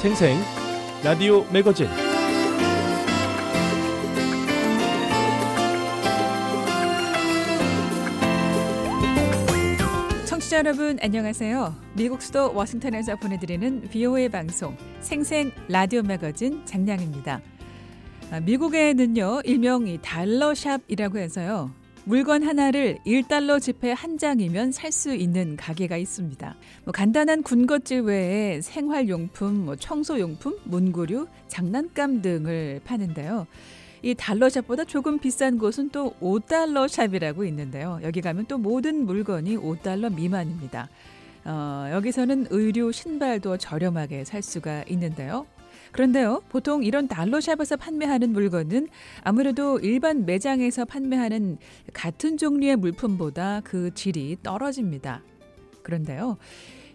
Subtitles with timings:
[0.00, 0.38] 생생
[1.04, 1.86] 라디오 매거진
[10.26, 11.76] 청취자 여러분 안녕하세요.
[11.92, 17.42] 미국 수도 워싱턴에서 보내드리는 VOA 방송 생생 라디오 매거진 장량입니다.
[18.30, 21.72] 아, 미국에는요 일명 이 달러샵이라고 해서요
[22.10, 26.56] 물건 하나를 1달러 지폐 한 장이면 살 수 있는 가게가 있습니다.
[26.82, 33.46] 뭐 간단한 군것질 외에 생활용품, 뭐 청소용품, 문구류, 장난감 등을 파는데요.
[34.02, 38.00] 이 달러샵보다 조금 비싼 곳은 또 5달러 샵이라고 있는데요.
[38.02, 40.88] 여기 가면 또 모든 물건이 5달러 미만입니다.
[41.44, 45.46] 어, 여기서는 의류, 신발도 저렴하게 살 수가 있는데요.
[45.92, 48.88] 그런데요, 보통 이런 달러샵에서 판매하는 물건은
[49.22, 51.58] 아무래도 일반 매장에서 판매하는
[51.92, 55.22] 같은 종류의 물품보다 그 질이 떨어집니다.
[55.82, 56.38] 그런데요,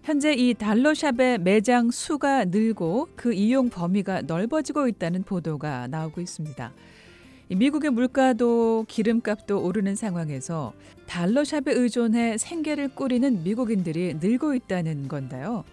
[0.04, 6.72] 현재 이 달러샵의 매장 수가 늘고 그 이용 범위가 넓어지고 있다는 보도가 나오고 있습니다.
[7.50, 10.74] 미국의 물가도 기름값도 오르는 상황에서
[11.06, 15.64] 달러샵에 의존해 생계를 꾸리는 미국인들이 늘고 있다는 건데요.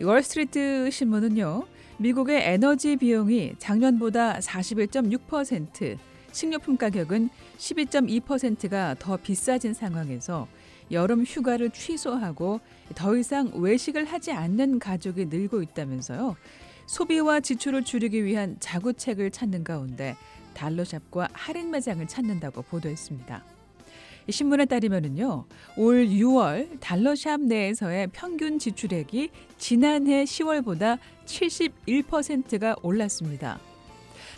[0.00, 1.64] 월스트리트 신문은요.
[2.00, 5.98] 미국의 에너지 비용이 작년보다 41.6%,
[6.32, 10.48] 식료품 가격은 12.2%가 더 비싸진 상황에서
[10.90, 12.60] 여름 휴가를 취소하고
[12.94, 16.36] 더 이상 외식을 하지 않는 가족이 늘고 있다면서요.
[16.86, 20.16] 소비와 지출을 줄이기 위한 자구책을 찾는 가운데
[20.54, 23.44] 달러샵과 할인 매장을 찾는다고 보도했습니다.
[24.30, 25.44] 신문에 따르면은요,
[25.76, 33.58] 올 6월 달러샵 내에서의 평균 지출액이 지난해 10월보다 71%가 올랐습니다.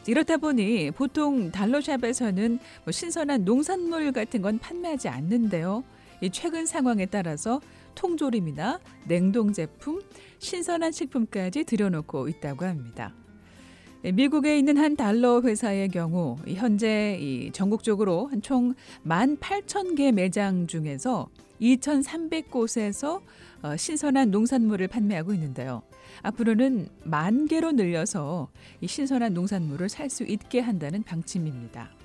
[0.07, 5.85] 이렇다 보니 보통 달러샵에서는 뭐 신선한 농산물 같은 건 판매하지 않는데요.
[6.21, 7.61] 이 최근 상황에 따라서
[7.95, 10.01] 통조림이나 냉동 제품,
[10.39, 13.13] 신선한 식품까지 들여놓고 있다고 합니다.
[14.03, 18.75] 미국에 있는 한 달러 회사의 경우 현재 전국적으로 총
[19.07, 21.29] 18,000개 매장 중에서
[21.61, 23.21] 2,300곳에서
[23.63, 25.83] 어, 신선한 농산물을 판매하고 있는데요.
[26.23, 28.49] 앞으로는 만 개로 늘려서
[28.85, 32.02] 신선한 농산물을 살 수 있게 한다는 방침입니다.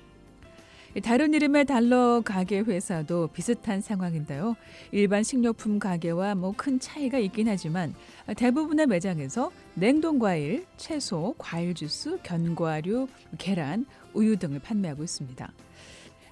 [1.02, 4.56] 다른 이름의 달러 가게 회사도 비슷한 상황인데요.
[4.90, 7.94] 일반 식료품 가게와 뭐 큰 차이가 있긴 하지만
[8.36, 13.06] 대부분의 매장에서 냉동 과일, 채소, 과일 주스, 견과류,
[13.38, 15.52] 계란, 우유 등을 판매하고 있습니다.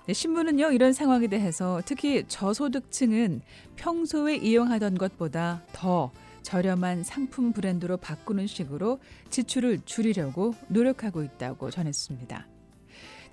[0.06, 3.42] 네, 신문은요 이런 상황에 대해서 특히 저소득층은
[3.76, 6.12] 평소에 이용하던 것보다 더
[6.42, 9.00] 저렴한 상품 브랜드로 바꾸는 식으로
[9.30, 12.55] 지출을 줄이려고 노력하고 있다고 전했습니다.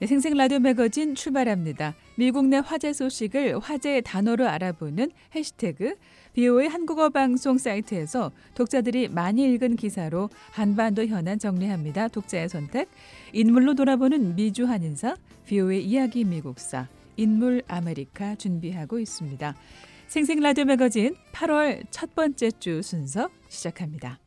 [0.03, 1.95] 네, 생생 라디오 매거진 출발합니다.
[2.15, 5.95] 미국 내 화제 소식을 화제의 단어로 알아보는 해시태그
[6.33, 12.09] BO의 한국어 방송 사이트에서 독자들이 많이 읽은 기사로 한반도 현안 정리합니다.
[12.09, 12.89] 독자의 선택
[13.31, 15.15] 인물로 돌아보는 미주 한인사
[15.47, 19.55] VOA의 이야기 미국사 인물 아메리카 준비하고 있습니다.
[20.07, 24.19] 생생 라디오 매거진 8월 첫 번째 주 순서 시작합니다.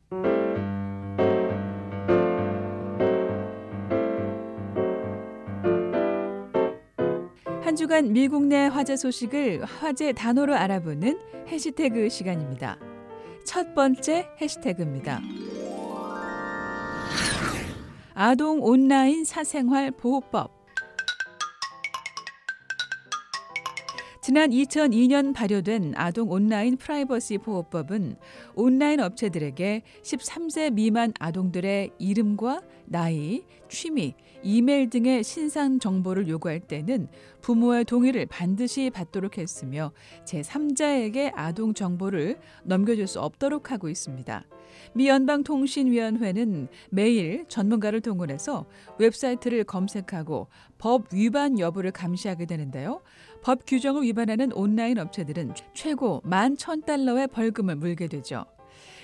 [7.77, 12.79] 한 주간 미국 내 화제 소식을 화제 단어로 알아보는 해시태그 시간입니다.
[13.45, 15.21] 첫 번째 해시태그입니다.
[18.15, 20.56] 아동 온라인 사생활 보호법
[24.27, 28.17] 지난 2002년 발효된 아동 온라인 프라이버시 보호법은
[28.57, 37.07] 온라인 업체들에게 13세 미만 아동들의 이름과 나이, 취미, 이메일 등의 신상 정보를 요구할 때는
[37.41, 39.93] 부모의 동의를 반드시 받도록 했으며
[40.25, 44.45] 제3자에게 아동 정보를 넘겨줄 수 없도록 하고 있습니다.
[44.95, 48.67] 미 연방통신위원회는 매일 전문가를 동원해서
[48.99, 50.49] 웹사이트를 검색하고
[50.79, 53.03] 법 위반 여부를 감시하게 되는데요.
[53.47, 58.45] 법 규정을 위반하는 온라인 업체들은 최고 11,000달러의 벌금을 물게 되죠.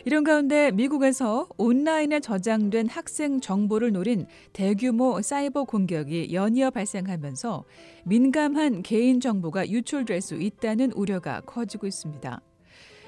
[0.04, 7.64] 이런 가운데 미국에서 온라인에 저장된 학생 정보를 노린 대규모 사이버 공격이 연이어 발생하면서
[8.04, 12.40] 민감한 개인 정보가 유출될 수 있다는 우려가 커지고 있습니다.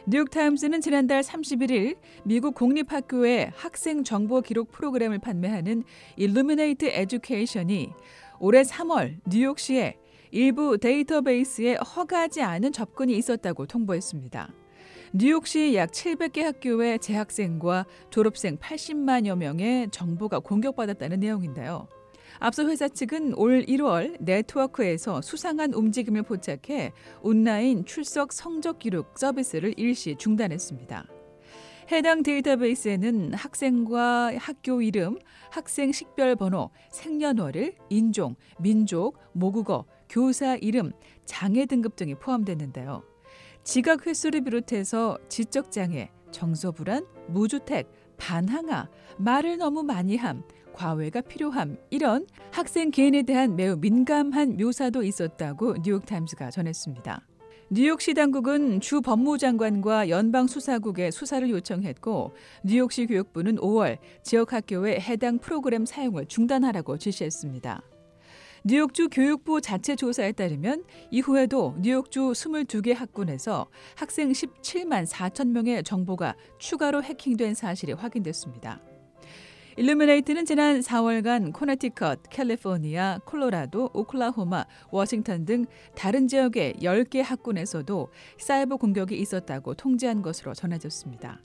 [0.07, 5.83] 뉴욕타임스는 지난달 31일 미국 공립학교의 학생 정보 기록 프로그램을 판매하는
[6.15, 7.91] 일루미네이트 에듀케이션이
[8.39, 9.97] 올해 3월 뉴욕시에
[10.35, 14.53] 일부 데이터베이스에 허가하지 않은 접근이 있었다고 통보했습니다.
[15.13, 21.87] 뉴욕시 약 700개 학교의 재학생과 졸업생 80만여 명의 정보가 공격받았다는 내용인데요.
[22.41, 26.91] 앞서 회사 측은 올 1월 네트워크에서 수상한 움직임을 포착해
[27.23, 31.07] 온라인 출석 성적 기록 서비스를 일시 중단했습니다.
[31.93, 35.19] 해당 데이터베이스에는 학생과 학교 이름,
[35.51, 39.85] 학생 식별 번호, 생년월일, 인종, 민족, 모국어,
[40.15, 40.93] 교사 이름,
[41.25, 43.03] 장애 등급 등이 포함됐는데요.
[43.65, 48.89] 지각 횟수를 비롯해서 지적 장애, 정서 불안, 무주택, 반항아,
[49.19, 56.53] 말을 너무 많이 함, 과외가 필요함 이런 학생 개인에 대한 매우 민감한 묘사도 있었다고 뉴욕타임스가
[56.53, 57.27] 전했습니다.
[57.71, 65.85] 뉴욕시 당국은 주 법무장관과 연방 수사국에 수사를 요청했고 뉴욕시 교육부는 5월 지역 학교의 해당 프로그램
[65.85, 67.83] 사용을 중단하라고 지시했습니다.
[68.67, 77.03] 뉴욕주 교육부 자체 조사에 따르면 이후에도 뉴욕주 22개 학군에서 학생 17만 4천 명의 정보가 추가로
[77.03, 78.81] 해킹된 사실이 확인됐습니다.
[79.77, 88.09] 일루미네이트는 지난 4월간 코네티컷, 캘리포니아, 콜로라도, 오클라호마, 워싱턴 등 다른 지역의 10개 학군에서도
[88.39, 91.39] 사이버 공격이 있었다고 통지한 것으로 전해졌습니다.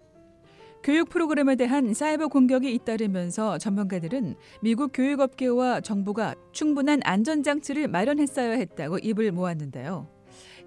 [0.82, 9.32] 교육 프로그램에 대한 사이버 공격이 잇따르면서 전문가들은 미국 교육업계와 정부가 충분한 안전장치를 마련했어야 했다고 입을
[9.34, 10.08] 모았는데요.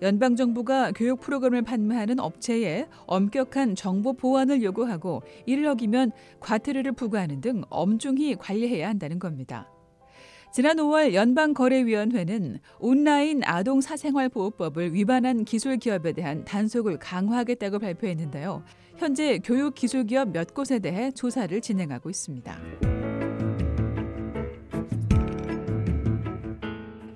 [0.03, 8.35] 연방정부가 교육 프로그램을 판매하는 업체에 엄격한 정보 보안을 요구하고 이를 어기면 과태료를 부과하는 등 엄중히
[8.35, 9.71] 관리해야 한다는 겁니다.
[10.53, 18.63] 지난 5월 연방거래위원회는 온라인 아동 사생활 보호법을 위반한 기술 기업에 대한 단속을 강화하겠다고 발표했는데요.
[19.03, 22.57] 현재 교육 기술 기업 몇 곳에 대해 조사를 진행하고 있습니다.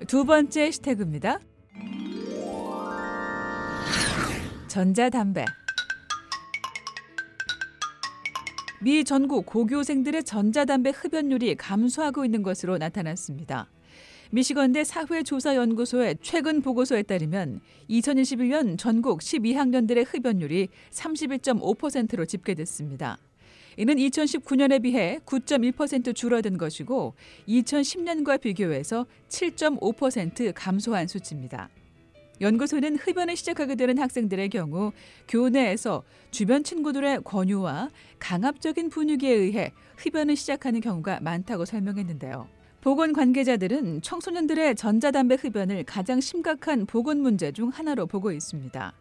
[0.05, 1.39] 두 번째 해시태그입니다.
[4.67, 5.45] 전자담배.
[8.81, 13.69] 미 전국 고교생들의 전자담배 흡연율이 감소하고 있는 것으로 나타났습니다.
[14.31, 23.17] 미시건대 사회조사연구소의 최근 보고서에 따르면 2021년 전국 12학년들의 흡연율이 31.5%로 집계됐습니다.
[23.77, 27.13] 이는 2019년에 비해 9.1% 줄어든 것이고
[27.47, 31.69] 2010년과 비교해서 7.5% 감소한 수치입니다.
[32.41, 34.91] 연구소는 흡연을 시작하게 되는 학생들의 경우
[35.27, 37.89] 교내에서 주변 친구들의 권유와
[38.19, 42.56] 강압적인 분위기에 의해 흡연을 시작하는 경우가 많다고 설명했는데요.
[42.81, 48.93] 보건 관계자들은 청소년들의 전자담배 흡연을 가장 심각한 보건 문제 중 하나로 보고 있습니다.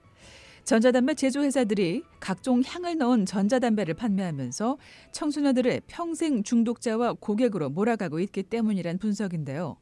[0.64, 4.78] 전자담배 제조회사들이 각종 향을 넣은 전자담배를 판매하면서
[5.12, 9.76] 청소년들을 평생 중독자와 고객으로 몰아가고 있기 때문이란 분석인데요.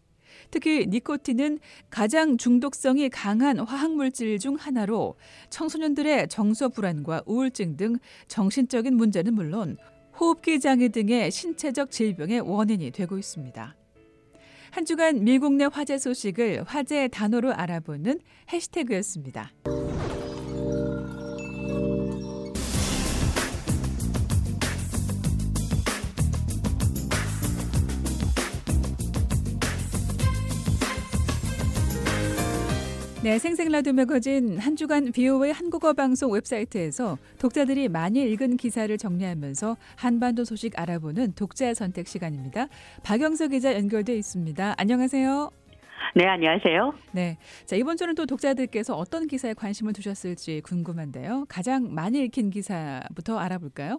[0.50, 5.14] 특히 니코틴은 가장 중독성이 강한 화학물질 중 하나로
[5.48, 7.96] 청소년들의 정서 불안과 우울증 등
[8.28, 9.78] 정신적인 문제는 물론
[10.20, 13.74] 호흡기 장애 등의 신체적 질병의 원인이 되고 있습니다.
[14.74, 18.18] 한 주간 미국 내 화제 소식을 화제 단어로 알아보는
[18.52, 19.52] 해시태그였습니다.
[33.24, 39.76] 네, 생생 라디오 매거진 한 주간 BO의 한국어 방송 웹사이트에서 독자들이 많이 읽은 기사를 정리하면서
[39.96, 42.66] 한반도 소식 알아보는 독자 선택 시간입니다.
[43.02, 44.74] 박영석 기자 연결돼 있습니다.
[44.76, 45.48] 안녕하세요.
[46.16, 46.92] 네, 안녕하세요.
[47.14, 47.38] 네.
[47.64, 51.46] 자, 이번 주는 또 독자들께서 어떤 기사에 관심을 두셨을지 궁금한데요.
[51.48, 53.96] 가장 많이 읽힌 기사부터 알아볼까요?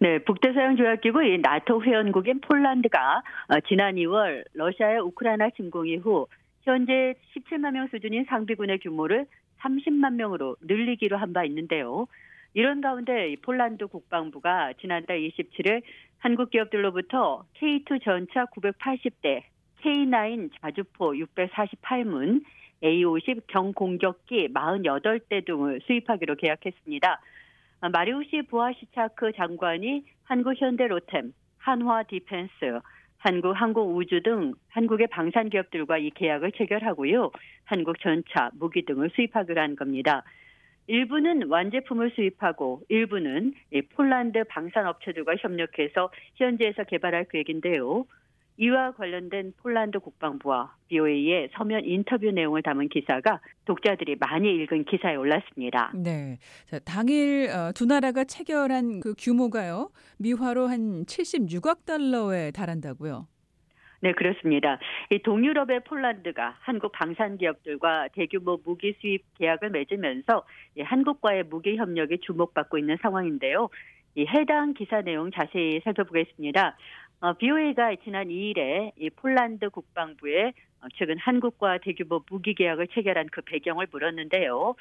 [0.00, 6.26] 네, 북대서양 조약기구 나토 회원국인 폴란드가 어, 지난 2월 러시아의 우크라이나 침공 이후
[6.66, 9.26] 현재 17만 명 수준인 상비군의 규모를
[9.60, 12.06] 30만 명으로 늘리기로 한 바 있는데요.
[12.54, 15.82] 이런 가운데 폴란드 국방부가 지난달 27일
[16.18, 19.42] 한국 기업들로부터 K2 전차 980대,
[19.82, 22.42] K9 자주포 648문,
[22.82, 27.20] A50 경공격기 48대 등을 수입하기로 계약했습니다.
[27.92, 32.80] 마리우시 부하시차크 장관이 한국현대로템, 한화 디펜스,
[33.26, 37.32] 한국 항공우주 등 한국의 방산 기업들과 이 계약을 체결하고요.
[37.64, 40.22] 한국 전차, 무기 등을 수입하기로 한 겁니다.
[40.86, 43.54] 일부는 완제품을 수입하고 일부는
[43.96, 48.06] 폴란드 방산 업체들과 협력해서 현지에서 개발할 계획인데요.
[48.58, 55.92] 이와 관련된 폴란드 국방부와 VOA의 서면 인터뷰 내용을 담은 기사가 독자들이 많이 읽은 기사에 올랐습니다.
[55.94, 56.38] 네.
[56.66, 59.90] 자, 당일 어, 두 나라가 체결한 그 규모가요.
[60.18, 63.26] 미화로 한 76억 달러에 달한다고요.
[64.00, 64.78] 네, 그렇습니다.
[65.10, 70.44] 이 동유럽의 폴란드가 한국 방산 기업들과 대규모 무기 수입 계약을 맺으면서
[70.78, 73.68] 한국과의 무기 협력이 주목받고 있는 상황인데요.
[74.14, 76.76] 이 해당 기사 내용 자세히 살펴보겠습니다.
[77.20, 83.40] 어, BOA가 지난 2일에 이 폴란드 국방부에 어, 최근 한국과 대규모 무기 계약을 체결한 그
[83.42, 84.74] 배경을 물었는데요.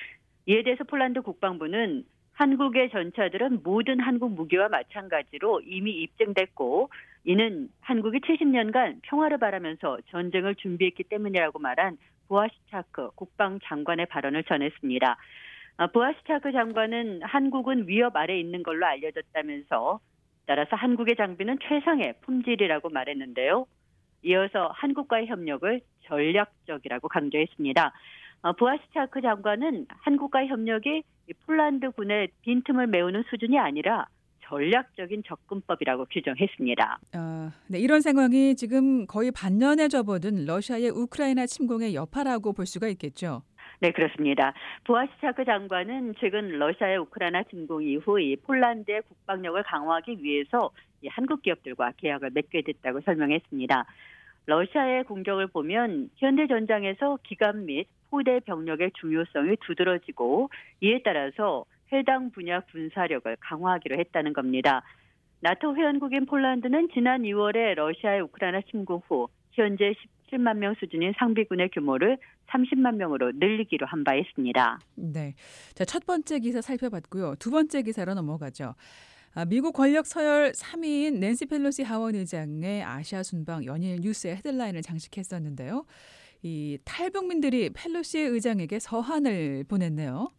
[0.45, 6.89] 이에 대해서 폴란드 국방부는 한국의 전차들은 모든 한국 무기와 마찬가지로 이미 입증됐고
[7.23, 15.17] 이는 한국이 70년간 평화를 바라면서 전쟁을 준비했기 때문이라고 말한 부하시차크 국방장관의 발언을 전했습니다.
[15.77, 20.01] 아, 부하시차크 장관은 한국은 위협 아래 있는 걸로 알려졌다면서
[20.45, 23.65] 따라서 한국의 장비는 최상의 품질이라고 말했는데요.
[24.23, 27.93] 이어서 한국과의 협력을 전략적이라고 강조했습니다.
[28.41, 31.03] 어, 부하시차크 장관은 한국과의 협력이
[31.45, 34.05] 폴란드 군의 빈틈을 메우는 수준이 아니라
[34.47, 36.99] 전략적인 접근법이라고 규정했습니다.
[37.15, 43.41] 어, 네, 이런 상황이 지금 거의 반년에 접어든 러시아의 우크라이나 침공의 여파라고 볼 수가 있겠죠.
[43.85, 44.51] 네, 그렇습니다.
[44.85, 50.71] 부하시차크 장관은 최근 러시아의 우크라이나 침공 이후 이 폴란드의 국방력을 강화하기 위해서
[51.03, 53.85] 이 한국 기업들과 계약을 맺게 됐다고 설명했습니다.
[54.47, 60.49] 러시아의 공격을 보면 현대 전장에서 기갑 및 포대 병력의 중요성이 두드러지고
[60.81, 64.81] 이에 따라서 해당 분야 군사력을 강화하기로 했다는 겁니다.
[65.41, 69.93] 나토 회원국인 폴란드는 지난 2월에 러시아의 우크라이나 침공 후 현재
[70.35, 72.17] 17만 명 수준인 상비군의 규모를
[72.49, 74.79] 30만 명으로 늘리기로 한 바 있습니다.
[74.95, 75.33] 네.
[75.73, 77.35] 자, 첫 번째 기사 살펴봤고요.
[77.39, 78.75] 두 번째 기사로 넘어가죠.
[79.33, 85.85] 아, 미국 권력 서열 3위인 낸시 펠로시 하원 의장의 아시아 순방 연일 뉴스의 헤드라인을 장식했었는데요.
[86.43, 90.29] 이 탈북민들이 펠로시 의장에게 서한을 보냈네요.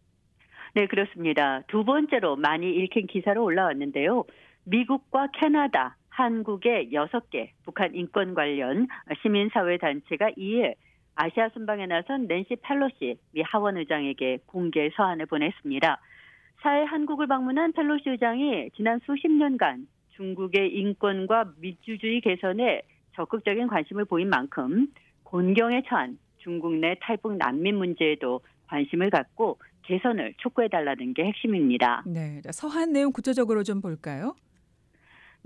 [0.74, 1.62] 네, 그렇습니다.
[1.68, 4.24] 두 번째로 많이 읽힌 기사로 올라왔는데요.
[4.64, 8.88] 미국과 캐나다, 한국의 6개 북한 인권 관련
[9.20, 10.74] 시민사회 단체가 이에
[11.14, 16.00] 아시아 순방에 나선 낸시 펠로시 미 하원 의장에게 공개 서한을 보냈습니다.
[16.62, 22.82] 사회 한국을 방문한 펠로시 의장이 지난 수십 년간 중국의 인권과 민주주의 개선에
[23.14, 24.88] 적극적인 관심을 보인 만큼
[25.22, 32.04] 곤경에 처한 중국 내 탈북 난민 문제에도 관심을 갖고 개선을 촉구해달라는 게 핵심입니다.
[32.06, 34.34] 네, 서한 내용 구체적으로 좀 볼까요?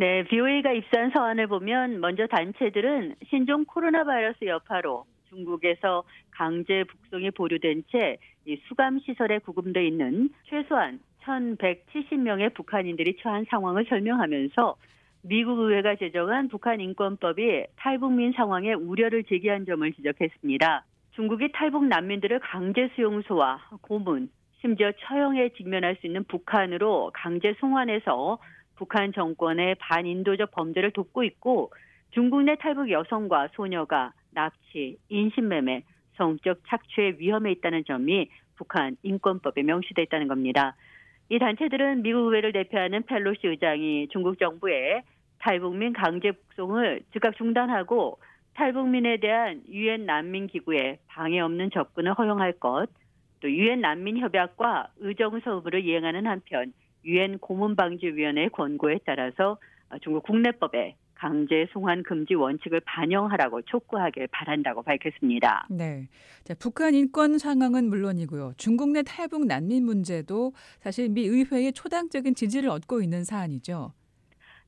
[0.01, 7.83] 네, BOA가 입수한 서한을 보면 먼저 단체들은 신종 코로나 바이러스 여파로 중국에서 강제 북송이 보류된
[7.93, 8.17] 채
[8.67, 14.77] 수감 시설에 구금돼 있는 최소한 1,170명의 북한인들이 처한 상황을 설명하면서
[15.21, 20.87] 미국 의회가 제정한 북한 인권법이 탈북민 상황에 우려를 제기한 점을 지적했습니다.
[21.11, 24.31] 중국이 탈북 난민들을 강제 수용소와 고문,
[24.63, 28.39] 심지어 처형에 직면할 수 있는 북한으로 강제 송환해서
[28.81, 31.71] 북한 정권의 반인도적 범죄를 돕고 있고
[32.13, 35.83] 중국 내 탈북 여성과 소녀가 납치, 인신매매,
[36.15, 40.77] 성적 착취의 위험에 있다는 점이 북한 인권법에 명시돼 있다는 겁니다.
[41.29, 45.03] 이 단체들은 미국 의회를 대표하는 펠로시 의장이 중국 정부에
[45.41, 48.19] 탈북민 강제 북송을 즉각 중단하고
[48.55, 52.87] 탈북민에 대한 유엔 난민 기구에 방해 없는 접근을 허용할 것,
[53.41, 56.73] 또 유엔 난민 협약과 의정 서부를 이행하는 한편
[57.05, 59.59] 유엔 고문 방지 위원회 권고에 따라서
[60.03, 65.67] 중국 국내법에 강제 송환 금지 원칙을 반영하라고 촉구하길 바란다고 밝혔습니다.
[65.69, 66.09] 네.
[66.45, 68.55] 자, 북한 인권 상황은 물론이고요.
[68.57, 73.93] 중국 내 탈북 난민 문제도 사실 미 의회의 초당적인 지지를 얻고 있는 사안이죠.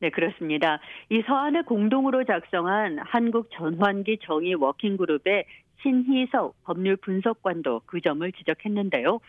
[0.00, 0.78] 네, 그렇습니다.
[1.08, 5.46] 이 서한을 공동으로 작성한 한국 전환기 정의 워킹그룹의
[5.80, 9.20] 신희석 법률 분석관도 그 점을 지적했는데요.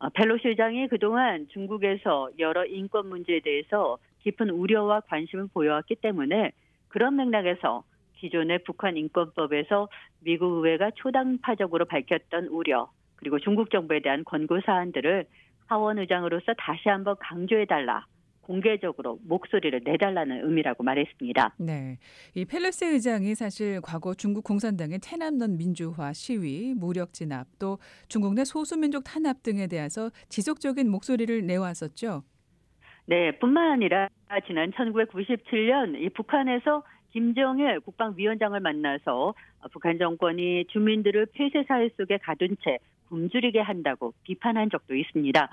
[0.00, 6.52] 어, 펠로시 의장이 그동안 중국에서 여러 인권 문제에 대해서 깊은 우려와 관심을 보여왔기 때문에
[6.88, 7.82] 그런 맥락에서
[8.14, 9.88] 기존의 북한 인권법에서
[10.20, 15.26] 미국 의회가 초당파적으로 밝혔던 우려 그리고 중국 정부에 대한 권고 사안들을
[15.66, 18.06] 하원 의장으로서 다시 한번 강조해달라.
[18.48, 21.56] 공개적으로 목소리를 내달라는 의미라고 말했습니다.
[21.58, 21.98] 네.
[22.34, 27.78] 이 펠레스 의장이 사실 과거 중국 공산당의 테남넌 민주화 시위, 무력 진압, 또
[28.08, 32.22] 중국 내 소수민족 탄압 등에 대해서 지속적인 목소리를 내왔었죠.
[33.04, 34.08] 네, 뿐만 아니라
[34.46, 39.34] 지난 1997년 이 북한에서 김정일 국방위원장을 만나서
[39.72, 42.78] 북한 정권이 주민들을 폐쇄 사회 속에 가둔 채
[43.08, 45.48] 굶주리게 한다고 비판한 적도 있습니다.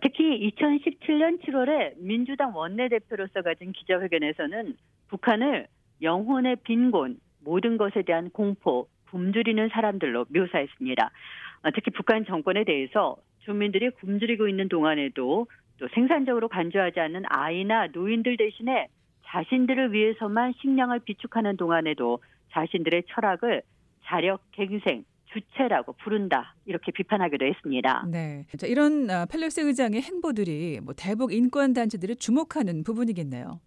[0.00, 4.76] 특히 2017년 7월에 민주당 원내대표로서 가진 기자회견에서는
[5.08, 5.66] 북한을
[6.00, 11.10] 영혼의 빈곤, 모든 것에 대한 공포, 굶주리는 사람들로 묘사했습니다.
[11.74, 15.46] 특히 북한 정권에 대해서 주민들이 굶주리고 있는 동안에도
[15.78, 18.88] 또 생산적으로 간주하지 않는 아이나 노인들 대신에
[19.26, 22.20] 자신들을 위해서만 식량을 비축하는 동안에도
[22.52, 23.62] 자신들의 철학을
[24.04, 28.04] 자력 갱생, 주체라고 부른다 이렇게 비판하기도 했습니다.
[28.10, 33.60] 네, 자, 이런 어, 펠로시 의장의 행보들이 뭐 대북 인권 단체들이 주목하는 부분이겠네요.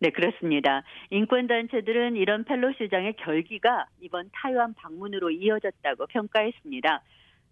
[0.00, 0.82] 네, 그렇습니다.
[1.10, 7.02] 인권 단체들은 이런 펠로시 의장의 결기가 이번 타이완 방문으로 이어졌다고 평가했습니다.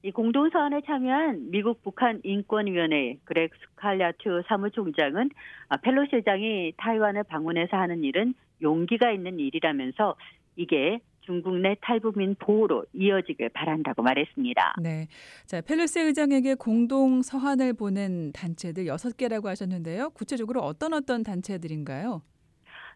[0.03, 5.31] 이 공동서한에 참여한 미국 북한 인권위원회 그렉 스칼라튜 사무총장은
[5.71, 10.15] 아, 펠로시 의장이 타이완을 방문해서 하는 일은 용기가 있는 일이라면서
[10.57, 14.75] 이게 중국 내 탈북민 보호로 이어지길 바란다고 말했습니다.
[14.83, 15.07] 네.
[15.47, 20.11] 자, 펠로시 의장에게 공동 서한을 보낸 단체들 여섯 개라고 하셨는데요.
[20.11, 22.23] 구체적으로 어떤 어떤 단체들인가요?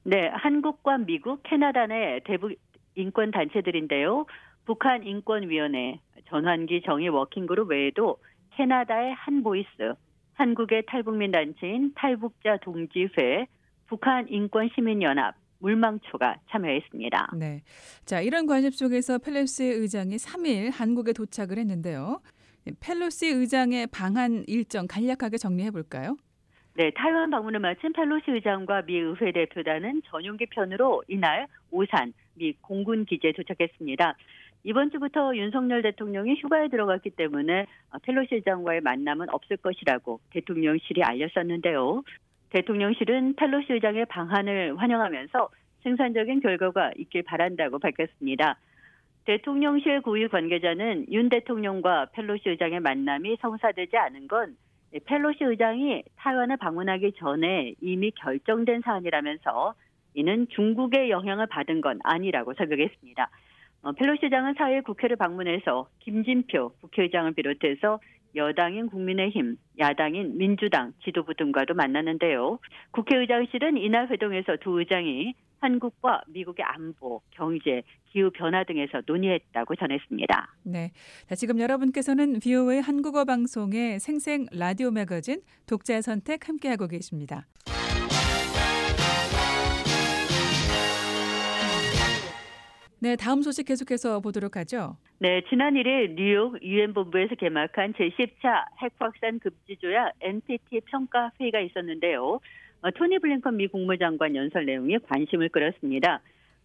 [0.04, 2.52] 네, 한국과 미국, 캐나다 내 대북
[2.94, 4.26] 인권 단체들인데요.
[4.64, 8.18] 북한 인권위원회, 전환기 정의 워킹그룹 외에도
[8.52, 9.94] 캐나다의 한보이스,
[10.34, 13.46] 한국의 탈북민 단체인 탈북자 동지회,
[13.86, 17.30] 북한 인권 시민연합, 물망초가 참여했습니다.
[17.36, 17.62] 네.
[18.04, 22.20] 자, 이런 관심 속에서 펠로시 의장이 3일 한국에 도착을 했는데요.
[22.80, 26.16] 펠로시 의장의 방한 일정 간략하게 정리해 볼까요?
[26.74, 33.04] 네, 타이완 방문을 마친 펠로시 의장과 미 의회 대표단은 전용기 편으로 이날 오산 미 공군
[33.04, 34.16] 기지에 도착했습니다.
[34.64, 37.66] 이번 주부터 윤석열 대통령이 휴가에 들어갔기 때문에
[38.02, 42.02] 펠로시 의장과의 만남은 없을 것이라고 대통령실이 알렸었는데요.
[42.50, 45.48] 대통령실은 펠로시 의장의 방한을 환영하면서
[45.82, 48.58] 생산적인 결과가 있길 바란다고 밝혔습니다.
[49.24, 54.56] 대통령실 고위 관계자는 윤 대통령과 펠로시 의장의 만남이 성사되지 않은 건
[55.04, 59.74] 펠로시 의장이 타이완을 방문하기 전에 이미 결정된 사안이라면서
[60.14, 63.30] 이는 중국의 영향을 받은 건 아니라고 설명했습니다.
[63.82, 68.00] 어, 펠로시 의장은 4일 국회를 방문해서 김진표 국회의장을 비롯해서
[68.34, 72.58] 여당인 국민의힘, 야당인 민주당 지도부 등과도 만났는데요.
[72.90, 80.54] 국회의장실은 이날 회동에서 두 의장이 한국과 미국의 안보, 경제, 기후 변화 등에서 논의했다고 전했습니다.
[80.64, 80.92] 네.
[81.26, 87.46] 자, 지금 여러분께서는 VOA 한국어 방송의 생생 라디오 매거진 독자 선택 함께하고 계십니다.
[93.00, 94.96] 네, 다음 소식 계속해서 보도록 하죠.
[95.20, 101.60] 네, 지난 1일 뉴욕 유엔 본부에서 개막한 제10차 핵 확산 금지 조약 NPT 평가 회의가
[101.60, 102.40] 있었는데요.
[102.80, 106.20] 어, 토니 블링컨 미 국무장관 연설 내용에 관심을 끌었습니다.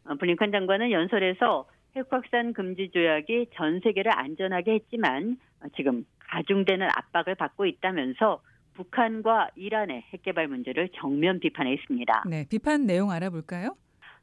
[0.06, 6.88] 어, 블링컨 장관은 연설에서 핵 확산 금지 조약이 전 세계를 안전하게 했지만 어, 지금 가중되는
[6.96, 8.42] 압박을 받고 있다면서
[8.74, 12.24] 북한과 이란의 핵 개발 문제를 정면 비판했습니다.
[12.28, 13.76] 네, 비판 내용 알아볼까요?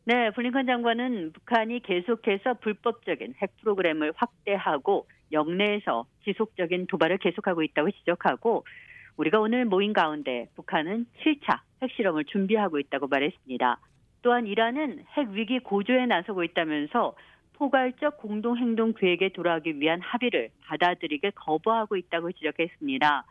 [0.04, 8.64] 네, 블링컨 장관은 북한이 계속해서 불법적인 핵 프로그램을 확대하고 영내에서 지속적인 도발을 계속하고 있다고 지적하고
[9.18, 13.78] 우리가 오늘 모인 가운데 북한은 7차 핵실험을 준비하고 있다고 말했습니다.
[14.22, 17.14] 또한 이란은 핵 위기 고조에 나서고 있다면서
[17.54, 23.24] 포괄적 공동행동 계획에 돌아가기 위한 합의를 받아들이게 거부하고 있다고 지적했습니다.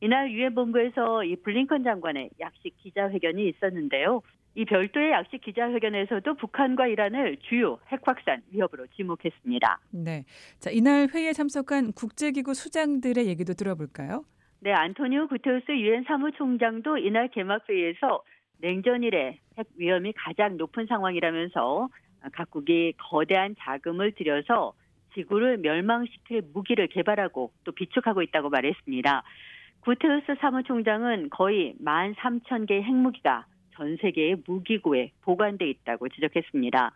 [0.00, 4.22] 이날 유엔 본부에서 이 블링컨 장관의 약식 기자회견이 있었는데요.
[4.56, 9.80] 이 별도의 약식 기자회견에서도 북한과 이란을 주요 핵 확산 위협으로 지목했습니다.
[9.90, 10.24] 네.
[10.58, 14.24] 자, 이날 회의에 참석한 국제기구 수장들의 얘기도 들어볼까요?
[14.60, 18.22] 네, 안토니오 구테우스 유엔 사무총장도 이날 개막 회의에서
[18.58, 21.90] 냉전 이래 핵 위험이 가장 높은 상황이라면서
[22.32, 24.72] 각국이 거대한 자금을 들여서
[25.12, 29.22] 지구를 멸망시킬 무기를 개발하고 또 비축하고 있다고 말했습니다.
[29.80, 33.44] 구테우스 사무총장은 거의 1만 3천 개의 핵무기가
[33.76, 36.92] 전 세계의 무기고에 보관돼 있다고 지적했습니다.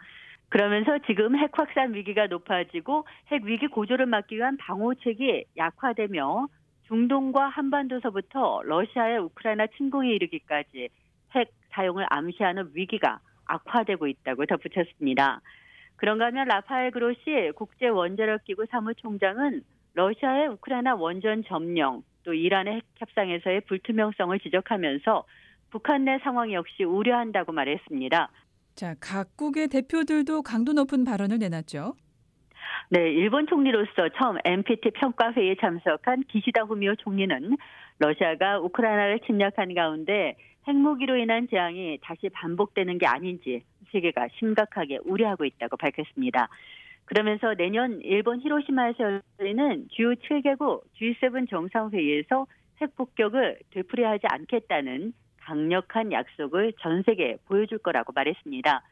[0.48, 6.48] 그러면서 지금 핵 확산 위기가 높아지고 핵 위기 고조를 막기 위한 방호책이 약화되며
[6.88, 10.88] 중동과 한반도서부터 러시아의 우크라이나 침공에 이르기까지
[11.36, 15.40] 핵 사용을 암시하는 위기가 악화되고 있다고 덧붙였습니다.
[15.96, 19.62] 그런가 하면 라파엘 그로시 국제 원자력 기구 사무총장은
[19.94, 25.24] 러시아의 우크라이나 원전 점령 또 이란의 핵 협상에서의 불투명성을 지적하면서
[25.70, 28.30] 북한 내 상황 역시 우려한다고 말했습니다.
[28.74, 31.94] 자, 각국의 대표들도 강도 높은 발언을 내놨죠.
[32.90, 37.56] 네, 일본 총리로서 처음 NPT 평가 회의에 참석한 기시다 후미오 총리는
[37.98, 45.76] 러시아가 우크라이나를 침략한 가운데 핵무기로 인한 재앙이 다시 반복되는 게 아닌지 세계가 심각하게 우려하고 있다고
[45.76, 46.48] 밝혔습니다.
[47.04, 52.46] 그러면서 내년 일본 히로시마에서 열리는 주요 7개국 G7 정상회의에서
[52.80, 58.82] 핵 폭격을 되풀이하지 않겠다는 강력한 약속을 전 세계에 보여줄 거라고 말했습니다.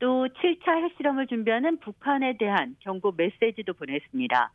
[0.00, 4.50] 또 7차 핵실험을 준비하는 북한에 대한 경고 메시지도 보냈습니다.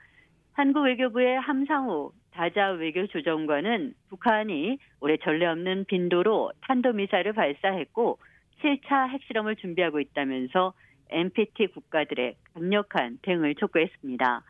[0.53, 8.19] 한국 외교부의 함상욱 다자 외교조정관은 북한이 올해 전례 없는 빈도로 탄도미사일을 발사했고
[8.61, 10.73] 7차 핵실험을 준비하고 있다면서
[11.09, 14.43] NPT 국가들의 강력한 대응을 촉구했습니다.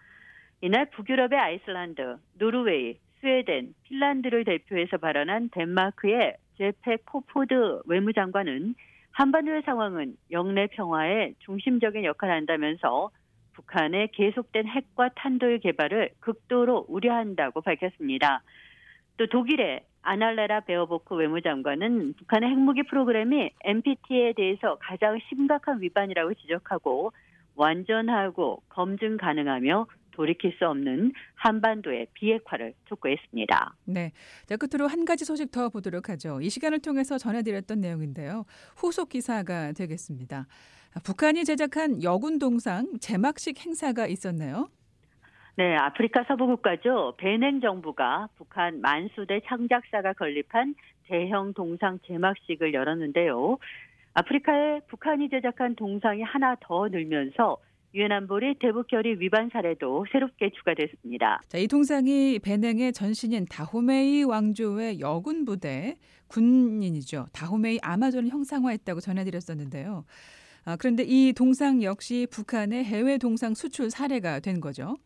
[0.62, 8.76] 이날 북유럽의 아이슬란드, 노르웨이, 스웨덴, 핀란드를 대표해서 발언한 덴마크의 제페 코포드 외무장관은
[9.12, 13.10] 한반도의 상황은 영내 평화에 중심적인 역할을 한다면서
[13.54, 18.44] 북한의 계속된 핵과 탄도의 개발을 극도로 우려한다고 밝혔습니다.
[19.18, 27.12] 또 독일의 아날레라 베어보크 외무장관은 북한의 핵무기 프로그램이 NPT에 대해서 가장 심각한 위반이라고 지적하고
[27.56, 29.88] 완전하고 검증 가능하며
[30.20, 33.76] 돌이킬 수 없는 한반도의 비핵화를 촉구했습니다.
[33.86, 34.12] 네.
[34.48, 36.42] 자, 끝으로 한 가지 소식 더 보도록 하죠.
[36.42, 38.44] 이 시간을 통해서 전해드렸던 내용인데요.
[38.76, 40.46] 후속 기사가 되겠습니다.
[41.06, 44.68] 북한이 제작한 여군 동상 제막식 행사가 있었네요.
[45.56, 47.16] 네, 아프리카 서부 국가죠.
[47.18, 53.58] 베냉 정부가 북한 만수대 창작사가 건립한 대형 동상 제막식을 열었는데요.
[54.16, 57.58] 아프리카에 북한이 제작한 동상이 하나 더 늘면서
[57.94, 61.42] 유엔 안보리 대북 결의 위반 사례도 새롭게 추가됐습니다.
[61.48, 65.96] 자, 이 동상이 베냉의 전신인 다호메이 왕조의 여군 부대
[66.28, 67.28] 군인이죠.
[67.34, 70.06] 다호메이 아마존을 형상화했다고 전해드렸었는데요.
[70.66, 74.98] 아, 그런데 이 동상 역시 북한의 해외 동상 수출 사례가 된 거죠.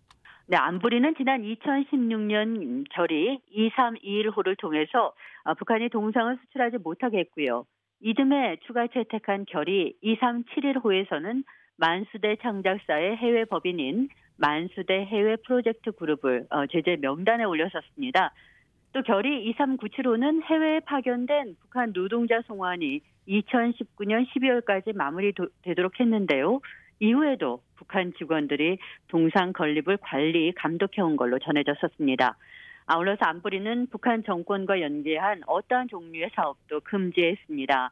[0.47, 5.13] 네, 안보리는 지난 2016년 결의 2321호를 통해서
[5.45, 7.65] 어, 북한이 동상을 수출하지 못하게 했고요.
[8.01, 11.43] 이듬해 추가 채택한 결의 2371호에서는
[11.77, 18.33] 만수대 창작사의 해외 법인인 만수대 해외 프로젝트 그룹을 어, 제재 명단에 올렸었습니다.
[18.93, 26.59] 또 결의 2397호는 해외에 파견된 북한 노동자 송환이 2019년 12월까지 마무리되도록 했는데요.
[26.99, 32.37] 이후에도 북한 직원들이 동상 건립을 관리, 감독해온 걸로 전해졌었습니다.
[32.85, 37.91] 아울러서 안보리는 북한 정권과 연계한 어떠한 종류의 사업도 금지했습니다.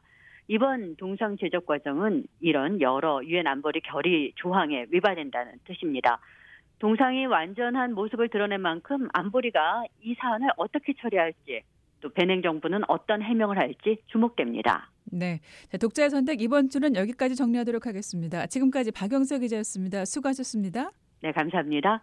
[0.52, 6.20] 이번 동상 제작 과정은 이런 여러 유엔 안보리 결의 조항에 위반된다는 뜻입니다.
[6.78, 11.62] 동상이 완전한 모습을 드러낸 만큼 안보리가 이 사안을 어떻게 처리할지
[12.02, 14.90] 또 베냉 정부는 어떤 해명을 할지 주목됩니다.
[15.04, 15.40] 네.
[15.70, 18.46] 자, 독자의 선택 이번 주는 여기까지 정리하도록 하겠습니다.
[18.46, 20.04] 지금까지 박영석 기자였습니다.
[20.04, 20.90] 수고하셨습니다.
[21.22, 22.02] 네, 감사합니다.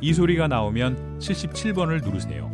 [0.00, 2.50] 이 소리가 나오면 77번을 누르세요.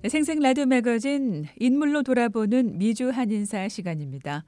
[0.08, 4.44] 생생 라디오 매거진 인물로 돌아보는 미주 한인사 시간입니다.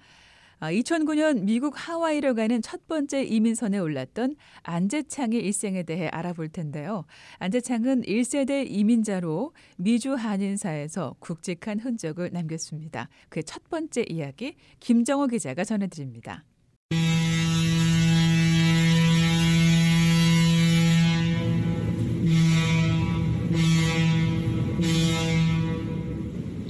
[0.61, 7.05] 2009년 아, 미국 하와이로 가는 첫 번째 이민선에 올랐던 안재창의 일생에 대해 알아볼 텐데요.
[7.39, 13.09] 안재창은 1세대 이민자로 미주 한인사에서 굵직한 흔적을 남겼습니다.
[13.29, 16.45] 그의 첫 번째 이야기 김정호 기자가 전해드립니다.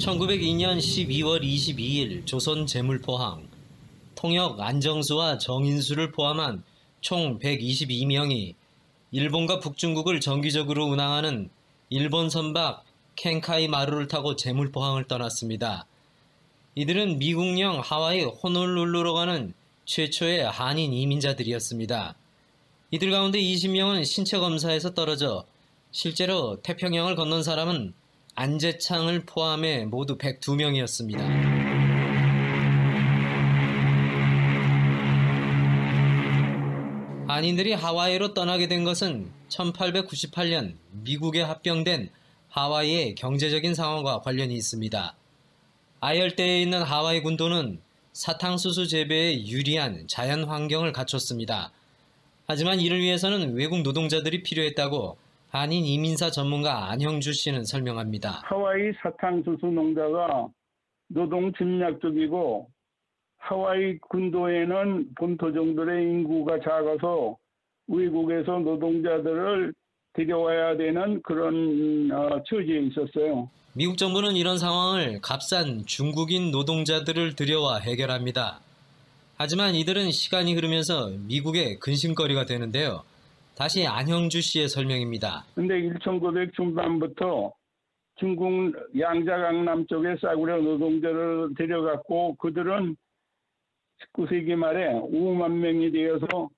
[0.08, 3.46] 1902년 12월 22일 조선 재물포항
[4.14, 6.62] 통역 안정수와 정인수를 포함한
[7.02, 8.54] 총 122명이
[9.10, 11.50] 일본과 북중국을 정기적으로 운항하는
[11.90, 12.84] 일본 선박
[13.16, 15.84] 켄카이 마루를 타고 재물포항을 떠났습니다.
[16.74, 19.52] 이들은 미국령 하와이 호놀룰루로 가는
[19.84, 22.14] 최초의 한인 이민자들이었습니다.
[22.92, 25.44] 이들 가운데 20명은 신체 검사에서 떨어져
[25.90, 27.92] 실제로 태평양을 건넌 사람은
[28.40, 31.18] 안재창을 포함해 모두 102명이었습니다.
[37.26, 42.10] 한인들이 하와이로 떠나게 된 것은 1898년 미국에 합병된
[42.50, 45.16] 하와이의 경제적인 상황과 관련이 있습니다.
[45.98, 47.80] 아열대에 있는 하와이 군도는
[48.12, 51.72] 사탕수수 재배에 유리한 자연 환경을 갖췄습니다.
[52.46, 55.18] 하지만 이를 위해서는 외국 노동자들이 필요했다고
[55.50, 58.42] 한인 이민사 전문가 안형주 씨는 설명합니다.
[58.44, 60.48] 하와이 사탕수수 농자가
[61.08, 62.68] 노동 침략적이고
[63.38, 67.36] 하와이 군도에는 본토종들의 인구가 작아서
[67.86, 69.72] 외국에서 노동자들을
[70.12, 73.48] 데려와야 되는 그런 어, 처지에 있었어요.
[73.72, 78.60] 미국 정부는 이런 상황을 값싼 중국인 노동자들을 들여와 해결합니다.
[79.36, 83.04] 하지만 이들은 시간이 흐르면서 미국의 근심거리가 되는데요.
[83.58, 85.44] 다시 안형주 씨의 설명입니다.
[85.56, 87.52] 근데 1900 중반부터
[88.14, 92.94] 중국 양자강 남 쪽에 싸구려 노동자를 데려갔고 그들은
[94.14, 96.48] 19세기 말에 5만 명이 되어서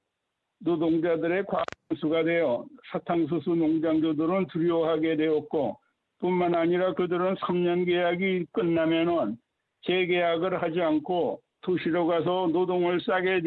[0.59, 5.79] 노동자들의 과수가 되어 사탕수수 농장주들은 두려워하게 되었고
[6.19, 9.39] 뿐만 아니라 그들은 3년 계약이 끝나면은
[9.87, 13.41] 재계약을 하지 않고 도시로 가서 노동을 싸게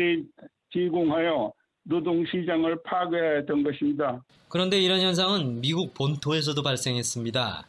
[0.72, 4.22] 제공하여 노동시장을 파괴했던 것입니다.
[4.48, 7.65] 그런데 이런 현상은 미국 본토에서도 발생했습니다.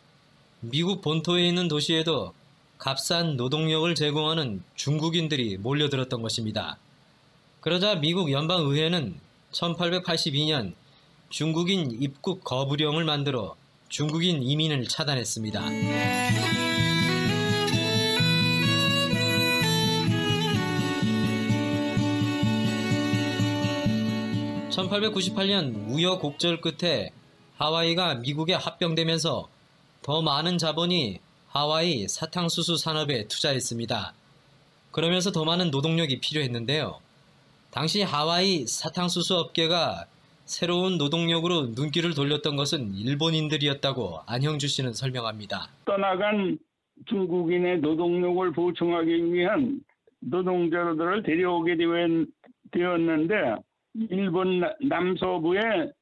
[0.61, 2.33] 미국 본토에 있는 도시에도
[2.79, 6.77] 값싼 노동력을 제공하는 중국인들이 몰려들었던 것입니다.
[7.61, 9.15] 그러자 미국 연방의회는
[9.53, 10.75] 1882년
[11.31, 13.57] 중국인 입국 거부령을 만들어
[13.89, 15.61] 중국인 이민을 차단했습니다.
[24.75, 27.11] 1898년 우여곡절 끝에
[27.57, 29.49] 하와이가 미국에 합병되면서
[30.03, 34.13] 더 많은 자본이 하와이 사탕수수 산업에 투자했습니다.
[34.91, 36.99] 그러면서 더 많은 노동력이 필요했는데요.
[37.71, 40.07] 당시 하와이 사탕수수 업계가
[40.45, 45.69] 새로운 노동력으로 눈길을 돌렸던 것은 일본인들이었다고 안형주 씨는 설명합니다.
[45.85, 46.59] 떠나간
[47.07, 49.81] 중국인의 노동력을 보충하기 위한
[50.21, 51.77] 노동자들을 데려오게
[52.73, 53.35] 되었는데
[53.95, 55.93] 일본 남서부의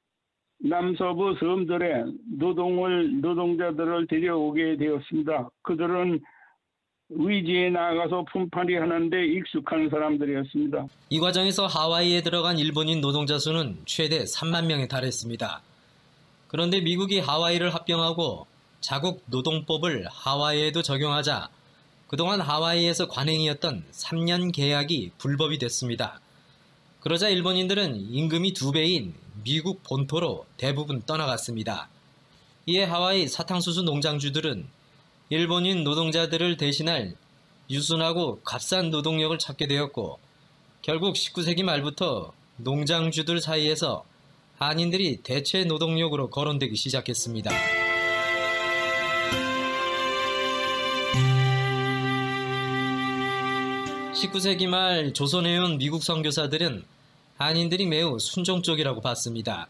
[0.65, 2.05] 남서부 섬들에
[2.39, 5.51] 노동을 노동자들을 데려오게 되었습니다.
[5.63, 6.21] 그들은
[7.11, 10.87] 의지에 나가서 품팔이 하는데 익숙한 사람들이었습니다.
[11.11, 15.61] 이 과정에서 하와이에 들어간 일본인 노동자 수는 최대 3만 명에 달했습니다.
[16.49, 18.47] 그런데 미국이 하와이를 합병하고
[18.81, 21.49] 자국 노동법을 하와이에도 적용하자
[22.09, 26.21] 그동안 하와이에서 관행이었던 3년 계약이 불법이 됐습니다.
[27.03, 29.13] 그러자 일본인들은 임금이 두 배인
[29.43, 31.89] 미국 본토로 대부분 떠나갔습니다.
[32.67, 34.69] 이에 하와이 사탕수수 농장주들은
[35.31, 37.17] 일본인 노동자들을 대신할
[37.69, 40.21] 유순하고 값싼 노동력을 찾게 되었고
[40.81, 44.05] 결국 19세기 말부터 농장주들 사이에서
[44.59, 47.82] 한인들이 대체 노동력으로 거론되기 시작했습니다.
[54.23, 56.83] 19세기 말 조선에 온 미국 선교사들은
[57.39, 59.67] 한인들이 매우 순종적이라고 봤습니다.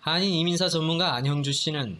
[0.00, 1.96] 한인 이민사 전문가 안형주 씨는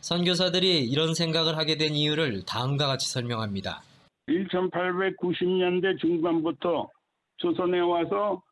[0.00, 3.80] 선교사들이 이런 생각을 하게 된 이유를 다음과 같이 설명합니다.
[4.28, 6.90] 1890년대 중반부터
[7.38, 8.42] 조선에 와서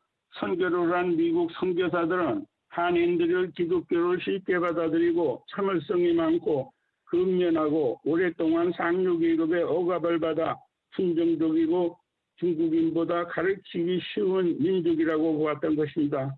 [0.41, 6.73] 선교를 한 미국 선교사들은 한인들을 기독교를 쉽게 받아들이고 참을성이 많고
[7.05, 10.57] 근면하고 오랫동안 상류 계급의 억압을 받아
[10.97, 12.02] 순종적이고
[12.43, 16.37] 중국인보다 가르치기 쉬운 민족이라고 보았던 것입니다.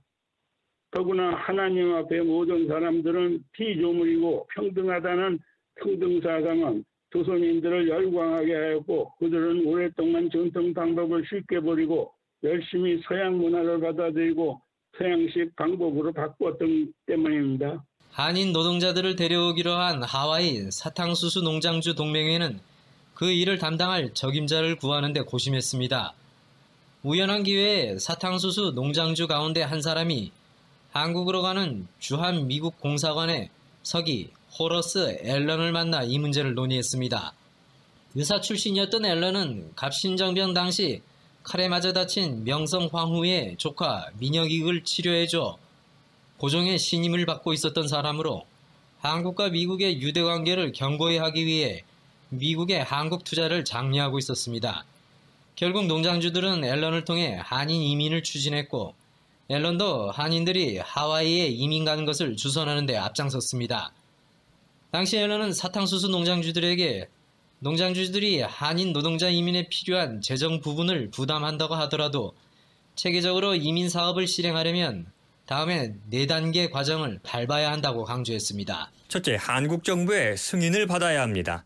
[0.91, 5.39] 더구나 하나님 앞에 모든 사람들은 피조물이고 평등하다는
[5.77, 12.13] 평등사상은 조선인들을 열광하게 하였고 그들은 오랫동안 전통 방법을 쉽게 버리고
[12.43, 14.61] 열심히 서양 문화를 받아들이고
[14.99, 17.83] 서양식 방법으로 바꾸었던 때문입니다.
[18.11, 22.61] 한인 노동자들을 데려오기로 한 하와이 사탕수수 농장주 동맹회는
[23.15, 26.15] 그 일을 담당할 적임자를 구하는 데 고심했습니다.
[27.05, 30.33] 우연한 기회에 사탕수수 농장주 가운데 한 사람이
[30.91, 33.51] 한국으로 가는 주한 미국 공사관의
[33.83, 37.33] 서기 호러스 앨런을 만나 이 문제를 논의했습니다.
[38.17, 41.03] 의사 출신이었던 앨런은 갑신정병 당시
[41.43, 45.59] 칼에 맞아 다친 명성 황후의 조카 민혁익을 치료해줘
[46.39, 48.47] 고종의 신임을 받고 있었던 사람으로
[49.01, 51.85] 한국과 미국의 유대 관계를 견고히 하기 위해
[52.39, 54.85] 미국의 한국 투자를 장려하고 있었습니다.
[55.57, 58.95] 결국 농장주들은 앨런을 통해 한인 이민을 추진했고
[59.49, 63.93] 앨런도 한인들이 하와이에 이민 가는 것을 주선하는 데 앞장섰습니다.
[64.91, 67.09] 당시 앨런은 사탕수수 농장주들에게
[67.61, 72.35] 농장주들이 한인 노동자 이민에 필요한 재정 부분을 부담한다고 하더라도
[72.95, 75.07] 체계적으로 이민 사업을 실행하려면
[75.47, 78.91] 다음에 네 단계 과정을 밟아야 한다고 강조했습니다.
[79.09, 81.65] 첫째, 한국 정부의 승인을 받아야 합니다.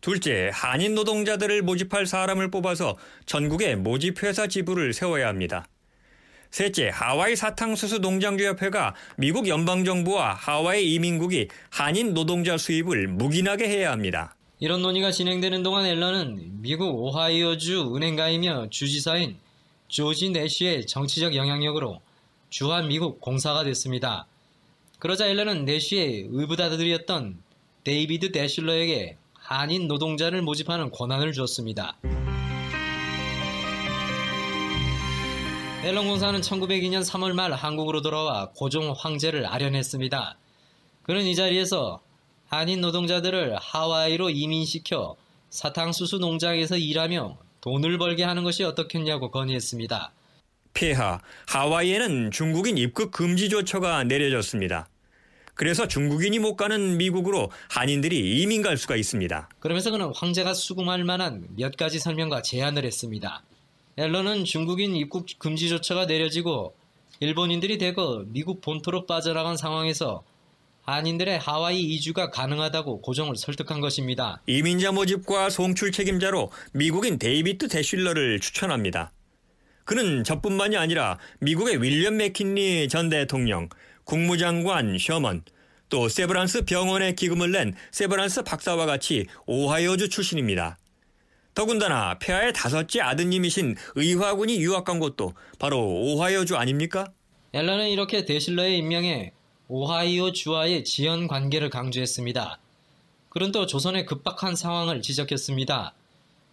[0.00, 5.66] 둘째, 한인 노동자들을 모집할 사람을 뽑아서 전국에 모집회사 지부를 세워야 합니다.
[6.50, 14.34] 셋째, 하와이 사탕수수 농장주 협회가 미국 연방정부와 하와이 이민국이 한인 노동자 수입을 묵인하게 해야 합니다.
[14.60, 19.36] 이런 논의가 진행되는 동안 앨런은 미국 오하이오주 은행가이며 주지사인
[19.88, 22.00] 조지 내쉬의 정치적 영향력으로
[22.50, 24.26] 주한 미국 공사가 됐습니다.
[24.98, 27.38] 그러자 앨런은 내쉬의 의붓아들이었던
[27.84, 29.16] 데이비드 데실러에게
[29.48, 31.96] 한인 노동자를 모집하는 권한을 주었습니다.
[35.82, 40.36] 앨런 공사는 1902년 3월 말 한국으로 돌아와 고종 황제를 아련했습니다.
[41.02, 42.02] 그는 이 자리에서
[42.46, 45.16] 한인 노동자들을 하와이로 이민시켜
[45.48, 50.12] 사탕수수 농장에서 일하며 돈을 벌게 하는 것이 어떻겠냐고 건의했습니다.
[50.74, 54.90] 폐하, 하와이에는 중국인 입국 금지 조처가 내려졌습니다.
[55.58, 59.48] 그래서 중국인이 못 가는 미국으로 한인들이 이민 갈 수가 있습니다.
[59.58, 63.42] 그러면서 그는 황제가 수긍할 만한 몇 가지 설명과 제안을 했습니다.
[63.96, 66.76] 앨런은 중국인 입국 금지 조처가 내려지고
[67.18, 70.22] 일본인들이 대거 미국 본토로 빠져나간 상황에서
[70.82, 74.40] 한인들의 하와이 이주가 가능하다고 고종을 설득한 것입니다.
[74.46, 79.10] 이민자 모집과 송출 책임자로 미국인 데이비드 데슐러를 추천합니다.
[79.88, 83.70] 그는 저뿐만이 아니라 미국의 윌리엄 맥킨리 전 대통령,
[84.08, 85.42] 국무장관 셔먼,
[85.90, 90.78] 또 세브란스 병원에 기금을 낸 세브란스 박사와 같이 오하이오주 출신입니다.
[91.52, 97.12] 더군다나 폐하의 다섯째 아드님이신 의화군이 유학 간 곳도 바로 오하이오주 아닙니까?
[97.52, 99.32] 앨런은 이렇게 데실러의 임명에
[99.68, 102.58] 오하이오 주와의 지연 관계를 강조했습니다.
[103.28, 105.92] 그는 또 조선의 급박한 상황을 지적했습니다.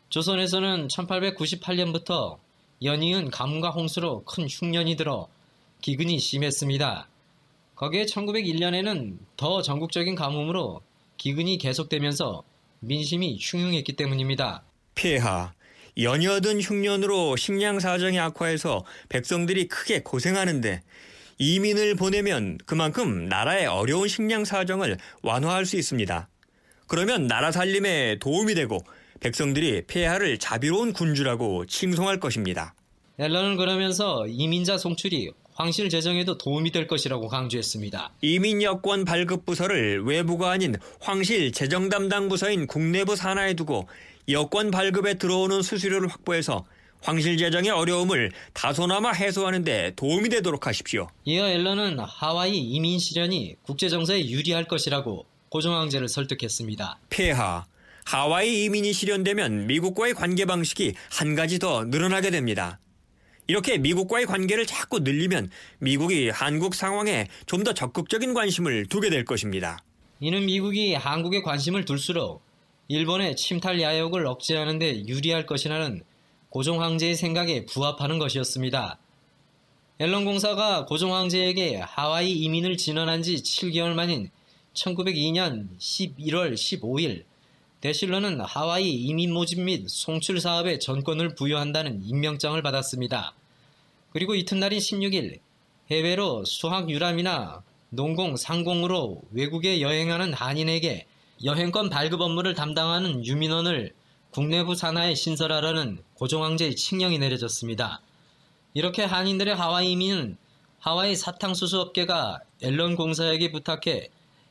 [0.10, 2.38] 조선에서는 1898년부터
[2.84, 5.30] 연이은 가뭄과 홍수로 큰 흉년이 들어
[5.82, 7.08] 기근이 심했습니다.
[7.76, 10.82] 거기에 1901년에는 더 전국적인 가뭄으로
[11.18, 12.44] 기근이 계속되면서
[12.80, 14.64] 민심이 흉흉했기 때문입니다.
[14.96, 15.54] 폐하,
[15.98, 20.82] 연이어든 흉년으로 식량 사정이 악화해서 백성들이 크게 고생하는데
[21.38, 26.30] 이민을 보내면 그만큼 나라의 어려운 식량 사정을 완화할 수 있습니다.
[26.88, 28.80] 그러면 나라 살림에 도움이 되고
[29.20, 32.74] 백성들이 폐하를 자비로운 군주라고 칭송할 것입니다.
[33.18, 38.12] 앨런은 그러면서 이민자 송출이 황실 재정에도 도움이 될 것이라고 강조했습니다.
[38.22, 43.88] 이민 여권 발급 부서를 외부가 아닌 황실 재정 담당 부서인 국내부 산하에 두고
[44.28, 46.66] 여권 발급에 들어오는 수수료를 확보해서
[47.02, 51.08] 황실 재정의 어려움을 다소나마 해소하는 데 도움이 되도록 하십시오.
[51.24, 57.00] 이어 앨런은 하와이 이민 실현이 국제 정세에 유리할 것이라고 고종 황제를 설득했습니다.
[57.10, 57.66] 폐하,
[58.04, 62.80] 하와이 이민이 실현되면 미국과의 관계 방식이 한 가지 더 늘어나게 됩니다.
[63.48, 69.84] 이렇게 미국과의 관계를 자꾸 늘리면 미국이 한국 상황에 좀 더 적극적인 관심을 두게 될 것입니다.
[70.20, 72.44] 이는 미국이 한국에 관심을 둘수록
[72.88, 76.04] 일본의 침탈 야욕을 억제하는 데 유리할 것이라는
[76.50, 79.00] 고종 황제의 생각에 부합하는 것이었습니다.
[79.98, 84.30] 앨런 공사가 고종 황제에게 하와이 이민을 진언한 지 7개월 만인
[84.76, 87.24] 1902년 11월 15일
[87.82, 93.34] 데실러는 하와이 이민 모집 및 송출 사업에 전권을 부여한다는 임명장을 받았습니다.
[94.12, 95.40] 그리고 이튿날인 16일
[95.92, 101.06] 해외로 수학 유람이나 농공, 상공으로 외국에 여행하는 한인에게
[101.44, 103.94] 여행권 발급 업무를 담당하는 유민원을
[104.32, 108.02] 국내부 산하에 신설하라는 고종황제의 칙령이 내려졌습니다.
[108.74, 110.38] 이렇게 한인들의 하와이 이민은
[110.80, 114.10] 하와이 사탕수수 업계가 앨런 공사에게 부탁해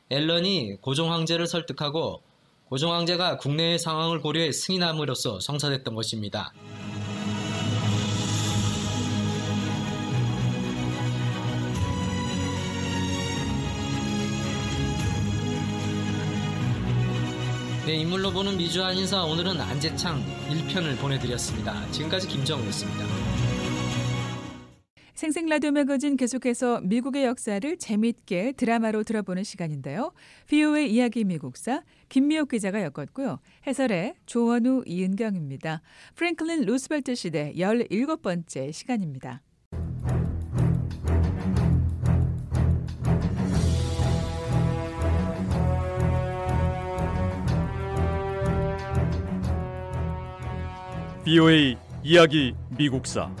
[0.09, 2.21] 앨런이 고종황제를 설득하고
[2.75, 6.51] 고종 황제가 국내의 상황을 고려해 승인함으로써 성사됐던 것입니다.
[17.85, 21.89] 네, 인물로 보는 미주 한 인사 오늘은 안재창 1편을 보내드렸습니다.
[21.91, 23.05] 지금까지 김정우였습니다.
[25.15, 30.11] 생생 라디오 매거진 계속해서 미국의 역사를 재미있게 드라마로 들어보는 시간인데요.
[30.47, 33.39] 비오의 이야기 미국사 김미옥 기자가 엮었고요.
[33.65, 35.81] 해설의 조원우 이은경입니다.
[36.15, 39.41] 프랭클린 루스벨트 시대 17번째 시간입니다.
[51.23, 53.33] 비오의 이야기 미국사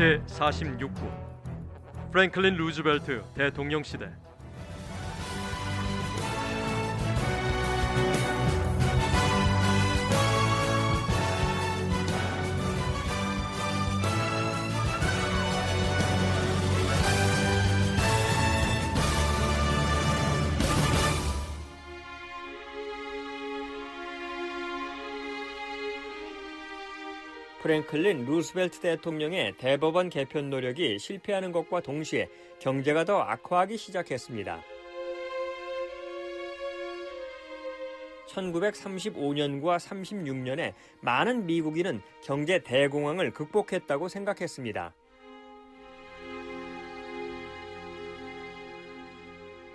[0.00, 2.10] 제46부.
[2.10, 4.08] 프랭클린 루즈벨트 대통령 시대
[27.70, 34.60] 프랭클린 루스벨트 대통령의 대법원 개편 노력이 실패하는 것과 동시에 경제가 더 악화하기 시작했습니다.
[38.26, 44.92] 1935년과 36년에 많은 미국인은 경제 대공황을 극복했다고 생각했습니다.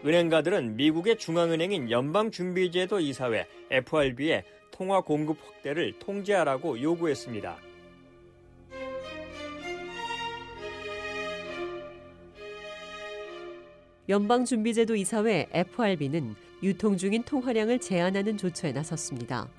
[0.06, 7.75] 은행가들은 미국의 중앙은행인 연방준비제도 이사회 FRB에 통화 공급 확대를 통제하라고 요구했습니다.
[14.08, 19.50] 연방준비제도 이사회 FRB는 유통 중인 통화량을 제한하는 조처에 나섰습니다.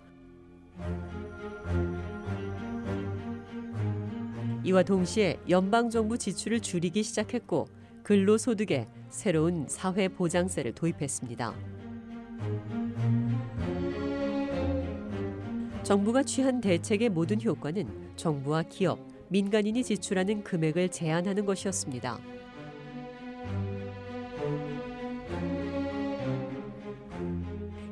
[4.63, 7.67] 이와 동시에 연방정부 지출을 줄이기 시작했고
[8.05, 11.55] 근로소득에 새로운 사회보장세를 도입했습니다.
[15.83, 22.36] 정부가 취한 대책의 모든 효과는 정부와 기업, 민간인이 지출하는 금액을 제한하는 것이었습니다.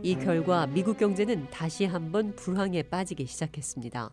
[0.06, 4.10] 이 결과 미국 경제는 다시 한번 불황에 빠지기 시작했습니다.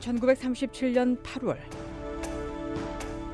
[0.00, 1.58] (1937년 8월)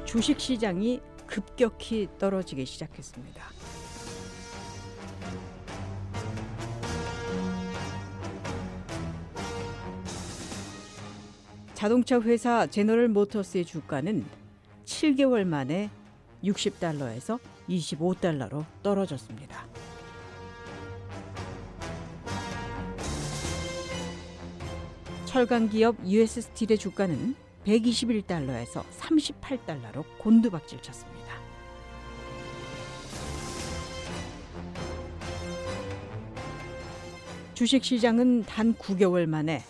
[0.05, 3.43] 주식 시장이 급격히 떨어지기 시작했습니다.
[11.73, 14.40] 자동차 회사 제너럴 모터스의 주가는
[15.01, 15.89] 7개월 만에
[16.45, 17.41] 60달러에서
[17.71, 19.67] 25달러로 떨어졌습니다.
[25.25, 27.35] 철강 기업 US 스틸의 주가는
[27.65, 31.35] 121달러에서 38달러로 곤두박질 쳤습니다.
[37.55, 39.63] 주식 시장은 단 9개월 만에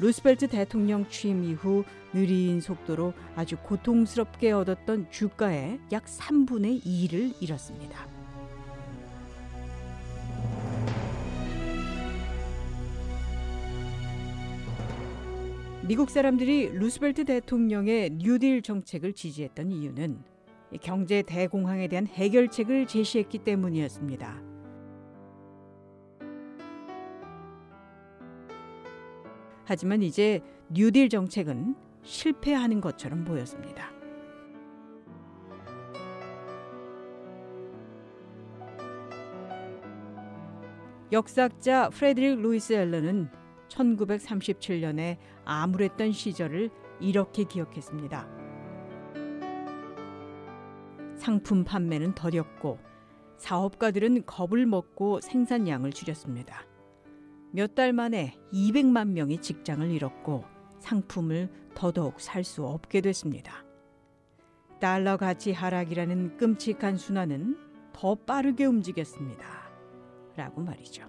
[0.00, 1.84] 루스벨트 대통령 취임 이후
[2.14, 8.08] 느린 속도로 아주 고통스럽게 얻었던 주가의 약 3분의 2를 잃었습니다.
[15.86, 20.22] 미국 사람들이 루스벨트 대통령의 뉴딜 정책을 지지했던 이유는
[20.80, 24.49] 경제 대공황에 대한 해결책을 제시했기 때문이었습니다.
[29.70, 33.92] 하지만 이제 뉴딜 정책은 실패하는 것처럼 보였습니다.
[41.12, 43.28] 역사학자 프레드릭 루이스 앨런은
[43.68, 48.28] 1937년에 암울했던 시절을 이렇게 기억했습니다.
[51.14, 52.78] 상품 판매는 더뎠고
[53.36, 56.69] 사업가들은 겁을 먹고 생산량을 줄였습니다.
[57.52, 60.44] 몇 달 만에 200만 명이 직장을 잃었고
[60.78, 63.64] 상품을 더더욱 살 수 없게 됐습니다.
[64.80, 67.56] 달러 가치 하락이라는 끔찍한 순환은
[67.92, 69.44] 더 빠르게 움직였습니다.
[70.36, 71.04] 라고 말이죠.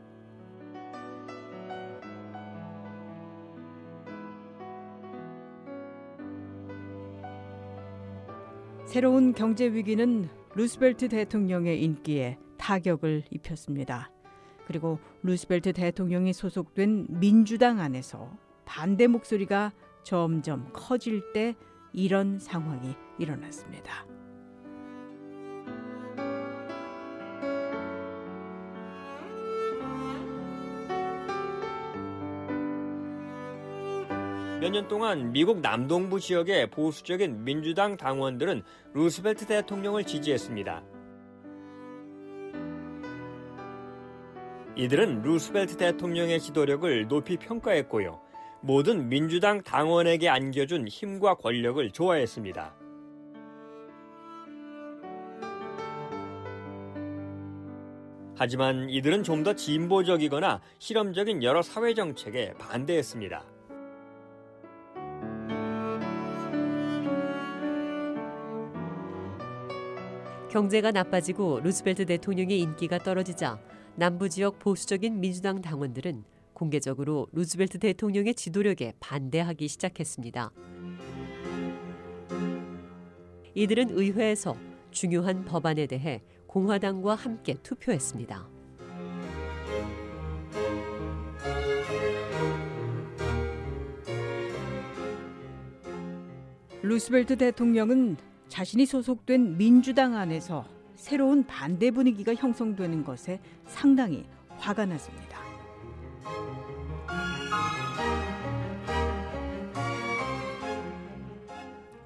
[8.86, 14.12] 새로운 경제 위기는 루스벨트 대통령의 인기에 타격을 입혔습니다.
[14.72, 18.32] 그리고 루스벨트 대통령이 소속된 민주당 안에서
[18.63, 21.57] 반대 목소리가 점점 커질 때
[21.91, 24.05] 이런 상황이 일어났습니다.
[34.61, 38.63] 몇년 동안 미국 남동부 지역의 보수적인 민주당 당원들은
[38.93, 41.01] 루스벨트 대통령을 지지했습니다.
[44.76, 48.22] 이들은 루스벨트 대통령의 지도력을 높이 평가했고요.
[48.61, 52.76] 모든 민주당 당원에게 안겨준 힘과 권력을 좋아했습니다.
[58.38, 63.43] 하지만 이들은 좀 더 진보적이거나 실험적인 여러 사회 정책에 반대했습니다.
[70.49, 73.59] 경제가 나빠지고 루스벨트 대통령의 인기가 떨어지자
[74.02, 76.24] 남부 지역 보수적인 민주당 당원들은
[76.54, 80.52] 공개적으로 루스벨트 대통령의 지도력에 반대하기 시작했습니다.
[83.54, 84.58] 이들은 의회에서
[84.89, 88.49] 중요한 법안에 대해 공화당과 함께 투표했습니다.
[96.82, 104.24] 루스벨트 대통령은 자신이 소속된 민주당 안에서 새로운 반대 분위기가 형성되는 것에 상당히
[104.60, 105.41] 화가 났습니다.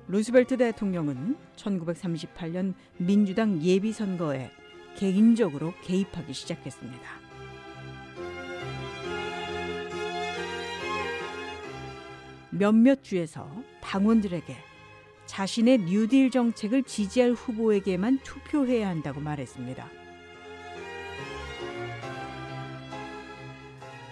[0.08, 4.50] 루스벨트 대통령은 1938년 민주당 예비선거에
[4.96, 7.04] 개인적으로 개입하기 시작했습니다.
[12.50, 13.46] 몇몇 주에서
[13.82, 14.56] 당원들에게
[15.26, 19.90] 자신의 뉴딜 정책을 지지할 후보에게만 투표해야 한다고 말했습니다.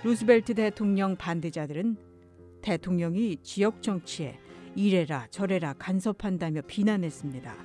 [0.04, 1.96] 루스벨트 대통령 반대자들은
[2.62, 4.38] 대통령이 지역 정치에
[4.76, 7.56] 이래라 저래라 간섭한다며 비난했습니다.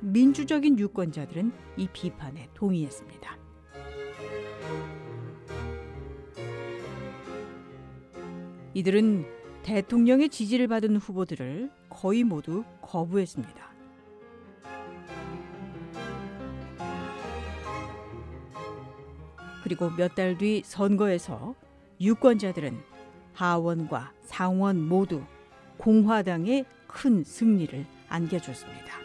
[0.00, 3.36] 민주적인 유권자들은 이 비판에 동의했습니다.
[8.74, 13.68] 이들은 대통령의 지지를 받은 후보들을 거의 모두 거부했습니다.
[19.62, 21.54] 그리고 몇 달 뒤 선거에서
[22.00, 22.78] 유권자들은
[23.34, 25.22] 하원과 상원 모두
[25.76, 28.98] 공화당의 큰 승리를 안겨줬습니다.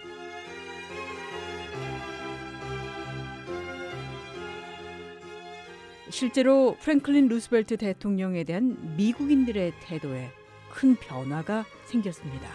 [6.09, 10.31] 실제로 프랭클린 루스벨트 대통령에 대한 미국인들의 태도에
[10.73, 12.49] 큰 변화가 생겼습니다.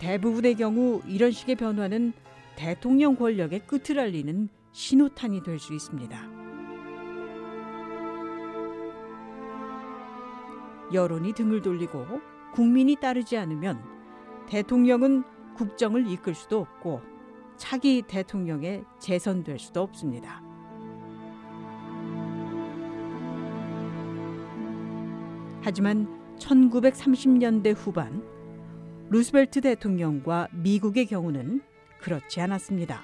[0.00, 2.12] 대부분의 경우 이런 식의 변화는
[2.56, 6.20] 대통령 권력의 끝을 알리는 신호탄이 될 수 있습니다.
[10.92, 12.04] 여론이 등을 돌리고
[12.54, 13.82] 국민이 따르지 않으면
[14.48, 15.24] 대통령은
[15.54, 17.02] 국정을 이끌 수도 없고
[17.56, 20.45] 차기 대통령에 재선될 수도 없습니다.
[25.66, 26.06] 하지만
[26.38, 28.22] 1930년대 후반
[29.10, 31.60] 루스벨트 대통령과 미국의 경우는
[32.00, 33.02] 그렇지 않았습니다.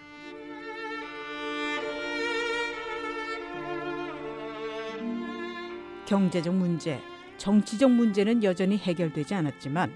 [6.06, 7.00] 경제적 문제,
[7.36, 9.92] 정치적 문제는 여전히 해결되지 않았지만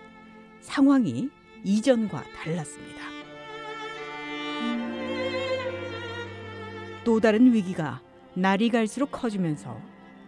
[0.58, 1.30] 상황이
[1.62, 3.00] 이전과 달랐습니다.
[7.04, 8.02] 또 다른 위기가
[8.34, 9.80] 날이 갈수록 커지면서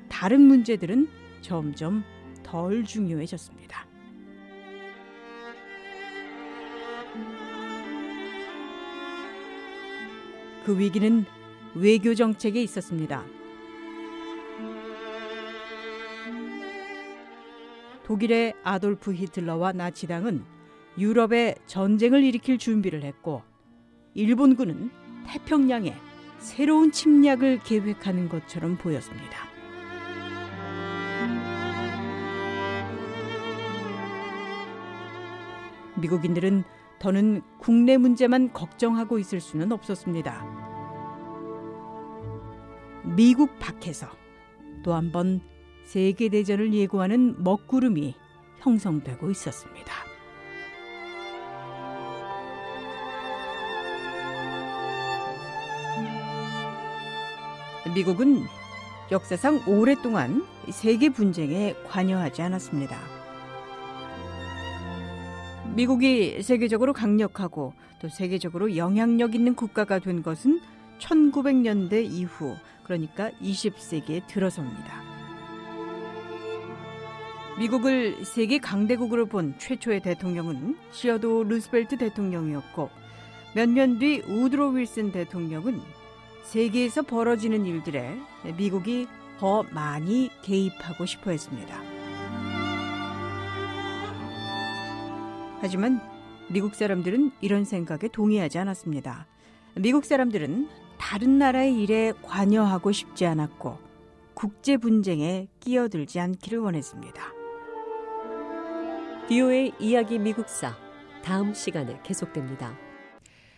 [0.08, 1.08] 다른 문제들은
[1.40, 2.04] 점점
[2.48, 3.86] 덜 중요해졌습니다.
[10.64, 11.26] 그 위기는
[11.74, 13.22] 외교 정책에 있었습니다.
[18.04, 20.42] 독일의 아돌프 히틀러와 나치당은
[20.96, 23.42] 유럽에 전쟁을 일으킬 준비를 했고
[24.14, 24.90] 일본군은
[25.26, 25.94] 태평양에
[26.38, 29.47] 새로운 침략을 계획하는 것처럼 보였습니다.
[36.00, 36.64] 미국인들은
[36.98, 40.44] 더는 국내 문제만 걱정하고 있을 수는 없었습니다.
[43.16, 44.08] 미국 밖에서
[44.82, 45.40] 또 한 번
[45.84, 48.14] 세계대전을 예고하는 먹구름이
[48.58, 49.92] 형성되고 있었습니다.
[57.94, 58.44] 미국은
[59.10, 63.17] 역사상 오랫동안 세계 분쟁에 관여하지 않았습니다.
[65.78, 70.60] 미국이 세계적으로 강력하고 또 세계적으로 영향력 있는 국가가 된 것은
[70.98, 75.02] 1900년대 이후 그러니까 20세기에 들어서입니다.
[77.60, 82.90] 미국을 세계 강대국으로 본 최초의 대통령은 시어도 루스벨트 대통령이었고
[83.54, 85.80] 몇 년 뒤 우드로 윌슨 대통령은
[86.42, 88.18] 세계에서 벌어지는 일들에
[88.56, 89.06] 미국이
[89.38, 91.97] 더 많이 개입하고 싶어 했습니다.
[95.60, 96.00] 하지만
[96.50, 99.26] 미국 사람들은 이런 생각에 동의하지 않았습니다.
[99.74, 103.78] 미국 사람들은 다른 나라의 일에 관여하고 싶지 않았고
[104.34, 107.22] 국제 분쟁에 끼어들지 않기를 원했습니다.
[109.28, 110.76] VOA 이야기 미국사
[111.22, 112.78] 다음 시간에 계속됩니다.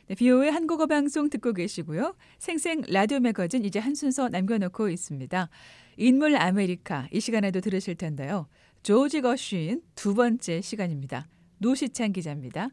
[0.09, 2.16] 네, VOA 한국어 방송 듣고 계시고요.
[2.38, 5.48] 생생 라디오 매거진 이제 한 순서 남겨놓고 있습니다.
[5.96, 8.48] 인물 아메리카 이 시간에도 들으실 텐데요.
[8.82, 11.28] 조지 거슈인 두 번째 시간입니다.
[11.62, 12.70] 노시창 기자입니다.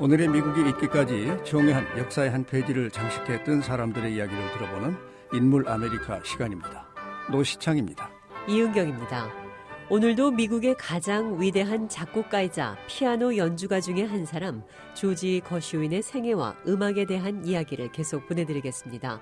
[0.00, 4.96] 오늘의 미국이 있기까지 중요한 역사의 한 페이지를 장식했던 사람들의 이야기를 들어보는
[5.34, 6.88] 인물 아메리카 시간입니다.
[7.30, 8.10] 노시창입니다.
[8.48, 9.44] 이은경입니다.
[9.88, 14.64] 오늘도 미국의 가장 위대한 작곡가이자 피아노 연주가 중의 한 사람
[14.94, 19.20] 조지 거슈인의 생애와 음악에 대한 이야기를 계속 보내드리겠습니다.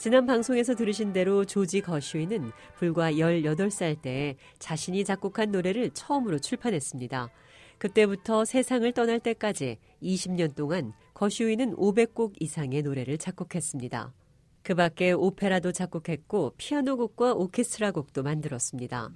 [0.00, 7.28] 지난 방송에서 들으신 대로 조지 거슈인은 불과 18살 때 자신이 작곡한 노래를 처음으로 출판했습니다.
[7.76, 14.14] 그때부터 세상을 떠날 때까지 20년 동안 거슈이는 500곡 이상의 노래를 작곡했습니다.
[14.62, 19.10] 그 밖에 오페라도 작곡했고 피아노 곡과 오케스트라 곡도 만들었습니다.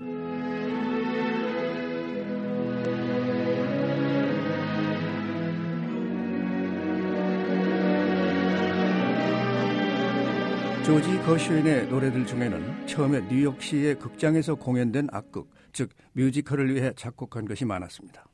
[10.85, 18.27] 조지 거슈인의 노래들 중에는 처음에 뉴욕시의 극장에서 공연된 악극, 즉 뮤지컬을 위해 작곡한 것이 많았습니다.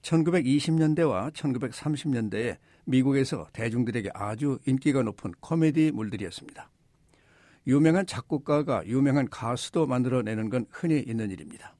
[0.00, 2.56] 1920년대와 1930년대에
[2.86, 6.70] 미국에서 대중들에게 아주 인기가 높은 코미디 물들이었습니다.
[7.66, 11.76] 유명한 작곡가가 유명한 가수도 만들어내는 건 흔히 있는 일입니다.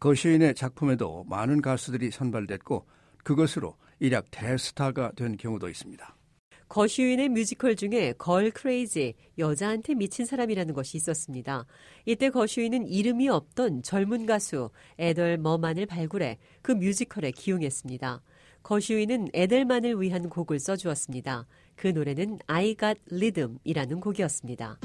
[0.00, 2.86] 거슈인의 작품에도 많은 가수들이 선발됐고
[3.24, 6.16] 그것으로 일약 대스타가 된 경우도 있습니다.
[6.72, 11.66] 거슈인의 뮤지컬 중에 걸 크레이지, 여자한테 미친 사람이라는 것이 있었습니다.
[12.06, 18.22] 이때 거슈인은 이름이 없던 젊은 가수 에덜 머만을 발굴해 그 뮤지컬에 기용했습니다.
[18.62, 21.46] 거슈인은 에델만을 위한 곡을 써주었습니다.
[21.76, 24.78] 그 노래는 I Got Rhythm이라는 곡이었습니다.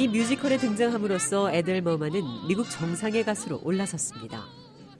[0.00, 4.46] 이 뮤지컬에 등장함으로써 에델 머만은 미국 정상의 가수로 올라섰습니다.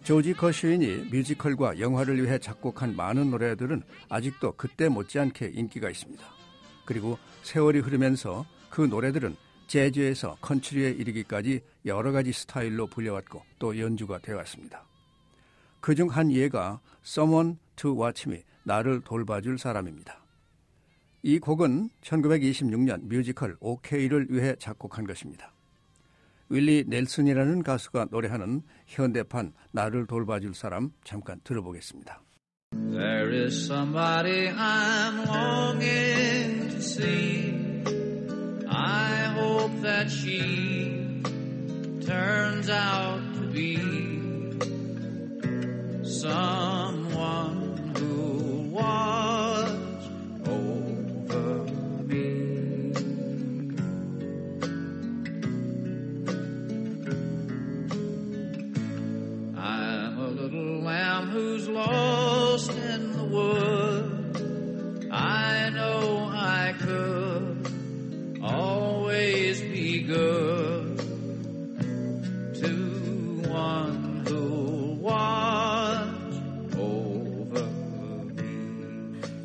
[0.05, 6.22] 조지 거슈인이 뮤지컬과 영화를 위해 작곡한 많은 노래들은 아직도 그때 못지않게 인기가 있습니다.
[6.84, 9.36] 그리고 세월이 흐르면서 그 노래들은
[9.68, 14.84] 재즈에서 컨트리에 이르기까지 여러 가지 스타일로 불려왔고 또 연주가 되어왔습니다.
[15.80, 20.20] 그중 한 예가 Someone to Watch Me, 나를 돌봐줄 사람입니다.
[21.23, 25.53] 이 곡은 1926년 뮤지컬 OK를 위해 작곡한 것입니다.
[26.49, 32.23] 윌리 넬슨이라는 가수가 노래하는 현대판 나를 돌봐줄 사람 잠깐 들어보겠습니다.
[32.91, 37.53] There is somebody I'm longing to see.
[38.68, 41.21] I hope that she
[42.05, 43.77] turns out to be
[46.03, 47.70] someone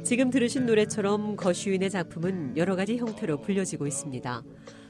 [0.06, 4.44] 지금 들으신 노래처럼 거슈인의 작품은 여러 가지 형태로 불려지고 있습니다.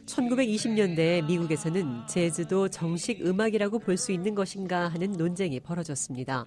[0.05, 6.43] 1920년대 미국에서는 재즈도 정식 음악이라고 볼 수 있는 것인가 하는 논쟁이 벌어졌습니다.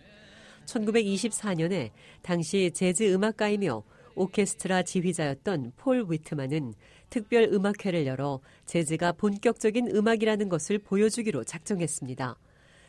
[0.66, 3.82] 1924년에 당시 재즈 음악가이며
[4.14, 6.74] 오케스트라 지휘자였던 폴 위트만은
[7.08, 12.36] 특별 음악회를 열어 재즈가 본격적인 음악이라는 것을 보여주기로 작정했습니다.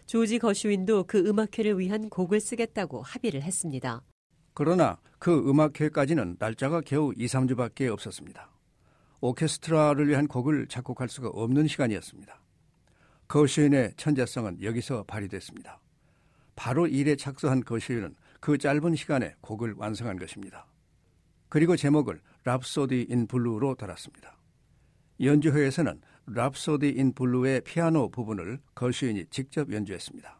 [0.07, 4.03] 조지 거슈인도 그 음악회를 위한 곡을 쓰겠다고 합의를 했습니다.
[4.59, 8.49] 그러나 그 음악회까지는 날짜가 겨우 2, 3주밖에 없었습니다.
[9.21, 12.41] 오케스트라를 위한 곡을 작곡할 수가 없는 시간이었습니다.
[13.29, 15.79] 거슈인의 천재성은 여기서 발휘됐습니다.
[16.57, 20.65] 바로 일에 착수한 거슈인은 그 짧은 시간에 곡을 완성한 것입니다.
[21.47, 24.37] 그리고 제목을 Rhapsody in Blue로 달았습니다.
[25.21, 30.38] 연주회에서는 Rhapsody in Blue의 피아노 부분을 거슈인이 직접 연주했습니다.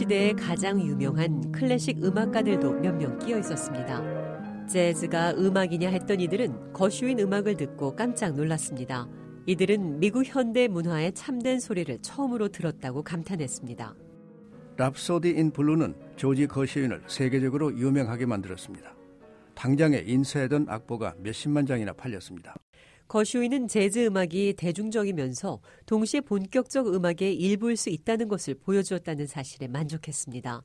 [0.00, 4.66] 시대의 가장 유명한 클래식 음악가들도 몇 명 끼어 있었습니다.
[4.66, 9.06] 재즈가 음악이냐 했던 이들은 거슈인 음악을 듣고 깜짝 놀랐습니다.
[9.44, 13.94] 이들은 미국 현대 문화의 참된 소리를 처음으로 들었다고 감탄했습니다.
[14.78, 18.94] Rhapsody in Blue는 조지 거슈인을 세계적으로 유명하게 만들었습니다.
[19.54, 22.54] 당장에 인쇄하던 악보가 몇십만 장이나 팔렸습니다.
[23.10, 30.62] 거슈인은 재즈 음악이 대중적이면서 동시에 본격적 음악의 일부일 수 있다는 것을 보여주었다는 사실에 만족했습니다.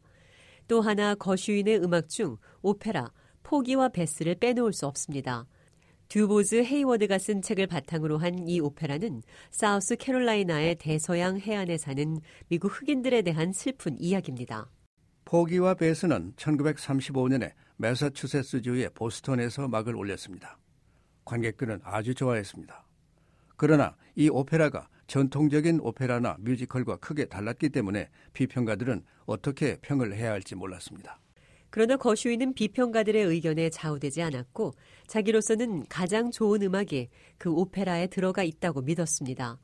[0.68, 5.48] 또 하나 거슈인의 음악 중 오페라, 포기와 베스를 빼놓을 수 없습니다.
[6.08, 13.24] 듀보즈 헤이워드가 쓴 책을 바탕으로 한 이 오페라는 사우스 캐롤라이나의 대서양 해안에 사는 미국 흑인들에
[13.24, 14.70] 대한 슬픈 이야기입니다.
[15.26, 20.60] 포기와 베스는 1935년에 매사추세츠주의 보스턴에서 막을 올렸습니다.
[21.26, 22.86] 관객들은 아주 좋아했습니다.
[23.57, 31.19] 그러나 이 오페라가 전통적인 오페라나 뮤지컬과 크게 달랐기 때문에 비평가들은 어떻게 평을 해야 할지 몰랐습니다.
[31.69, 34.73] 그러나 거슈인은 비평가들의 의견에 좌우되지 않았고
[35.07, 39.59] 자기로서는 가장 좋은 음악이 그 오페라에 들어가 있다고 믿었습니다.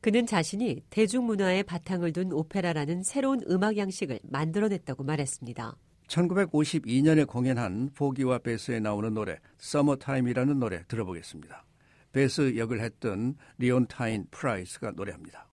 [0.00, 5.76] 그는 자신이 대중문화에 바탕을 둔 오페라라는 새로운 음악 양식을 만들어냈다고 말했습니다.
[6.08, 11.64] 1952년에 공연한 포기와 베스에 나오는 노래 서머타임이라는 노래 들어보겠습니다.
[12.12, 15.46] 베스 역을 했던 리온타인 프라이스가 노래합니다.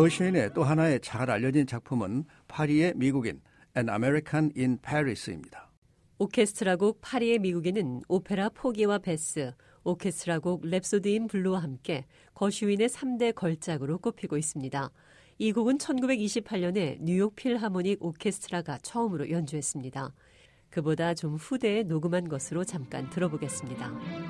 [0.00, 3.42] 거슈인의 또 하나의 잘 알려진 작품은 파리의 미국인
[3.76, 5.70] An American in Paris입니다.
[6.18, 9.52] 오케스트라곡 파리의 미국인은 오페라 포기와 베스,
[9.84, 14.90] 오케스트라곡 Rhapsody in Blue와 함께 거슈인의 3대 걸작으로 꼽히고 있습니다.
[15.36, 20.14] 이 곡은 1928년에 뉴욕 필하모닉 오케스트라가 처음으로 연주했습니다.
[20.70, 24.29] 그보다 좀 후대에 녹음한 것으로 잠깐 들어보겠습니다.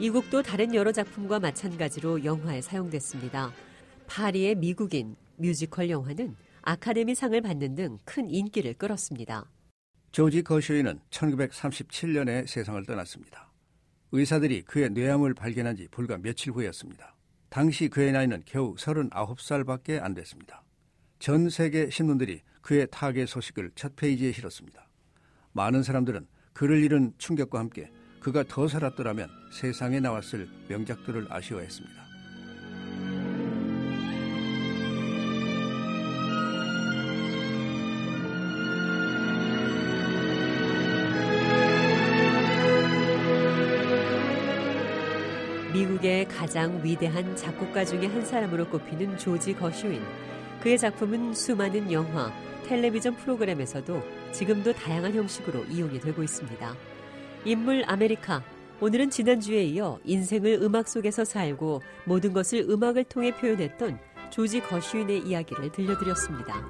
[0.00, 3.52] 이 곡도 다른 여러 작품과 마찬가지로 영화에 사용됐습니다.
[4.06, 9.44] 파리의 미국인 뮤지컬 영화는 아카데미 상을 받는 등 큰 인기를 끌었습니다.
[10.12, 13.50] 조지 거쇼이는 1937년에 세상을 떠났습니다.
[14.12, 17.16] 의사들이 그의 뇌암을 발견한 지 불과 며칠 후였습니다.
[17.48, 20.62] 당시 그의 나이는 겨우 39살밖에 안 됐습니다.
[21.18, 24.88] 전 세계 신문들이 그의 타계 소식을 첫 페이지에 실었습니다.
[25.52, 27.90] 많은 사람들은 그를 잃은 충격과 함께
[28.20, 31.98] 그가 더 살았더라면 세상에 나왔을 명작들을 아쉬워했습니다.
[45.72, 50.02] 미국의 가장 위대한 작곡가 중의 한 사람으로 꼽히는 조지 거슈인.
[50.60, 52.32] 그의 작품은 수많은 영화,
[52.66, 56.74] 텔레비전 프로그램에서도 지금도 다양한 형식으로 이용이 되고 있습니다.
[57.44, 58.42] 인물 아메리카.
[58.80, 63.98] 오늘은 지난주에 이어 인생을 음악 속에서 살고 모든 것을 음악을 통해 표현했던
[64.30, 66.64] 조지 거슈인의 이야기를 들려드렸습니다.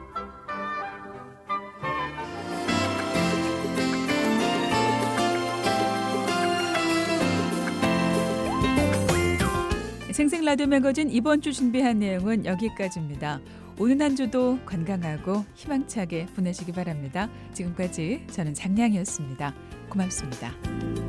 [10.13, 13.41] 생생 라디오 매거진 이번 주 준비한 내용은 여기까지입니다.
[13.79, 17.29] 오는 한 주도 건강하고 희망차게 보내시기 바랍니다.
[17.53, 19.55] 지금까지 저는 장량이었습니다.
[19.89, 21.08] 고맙습니다.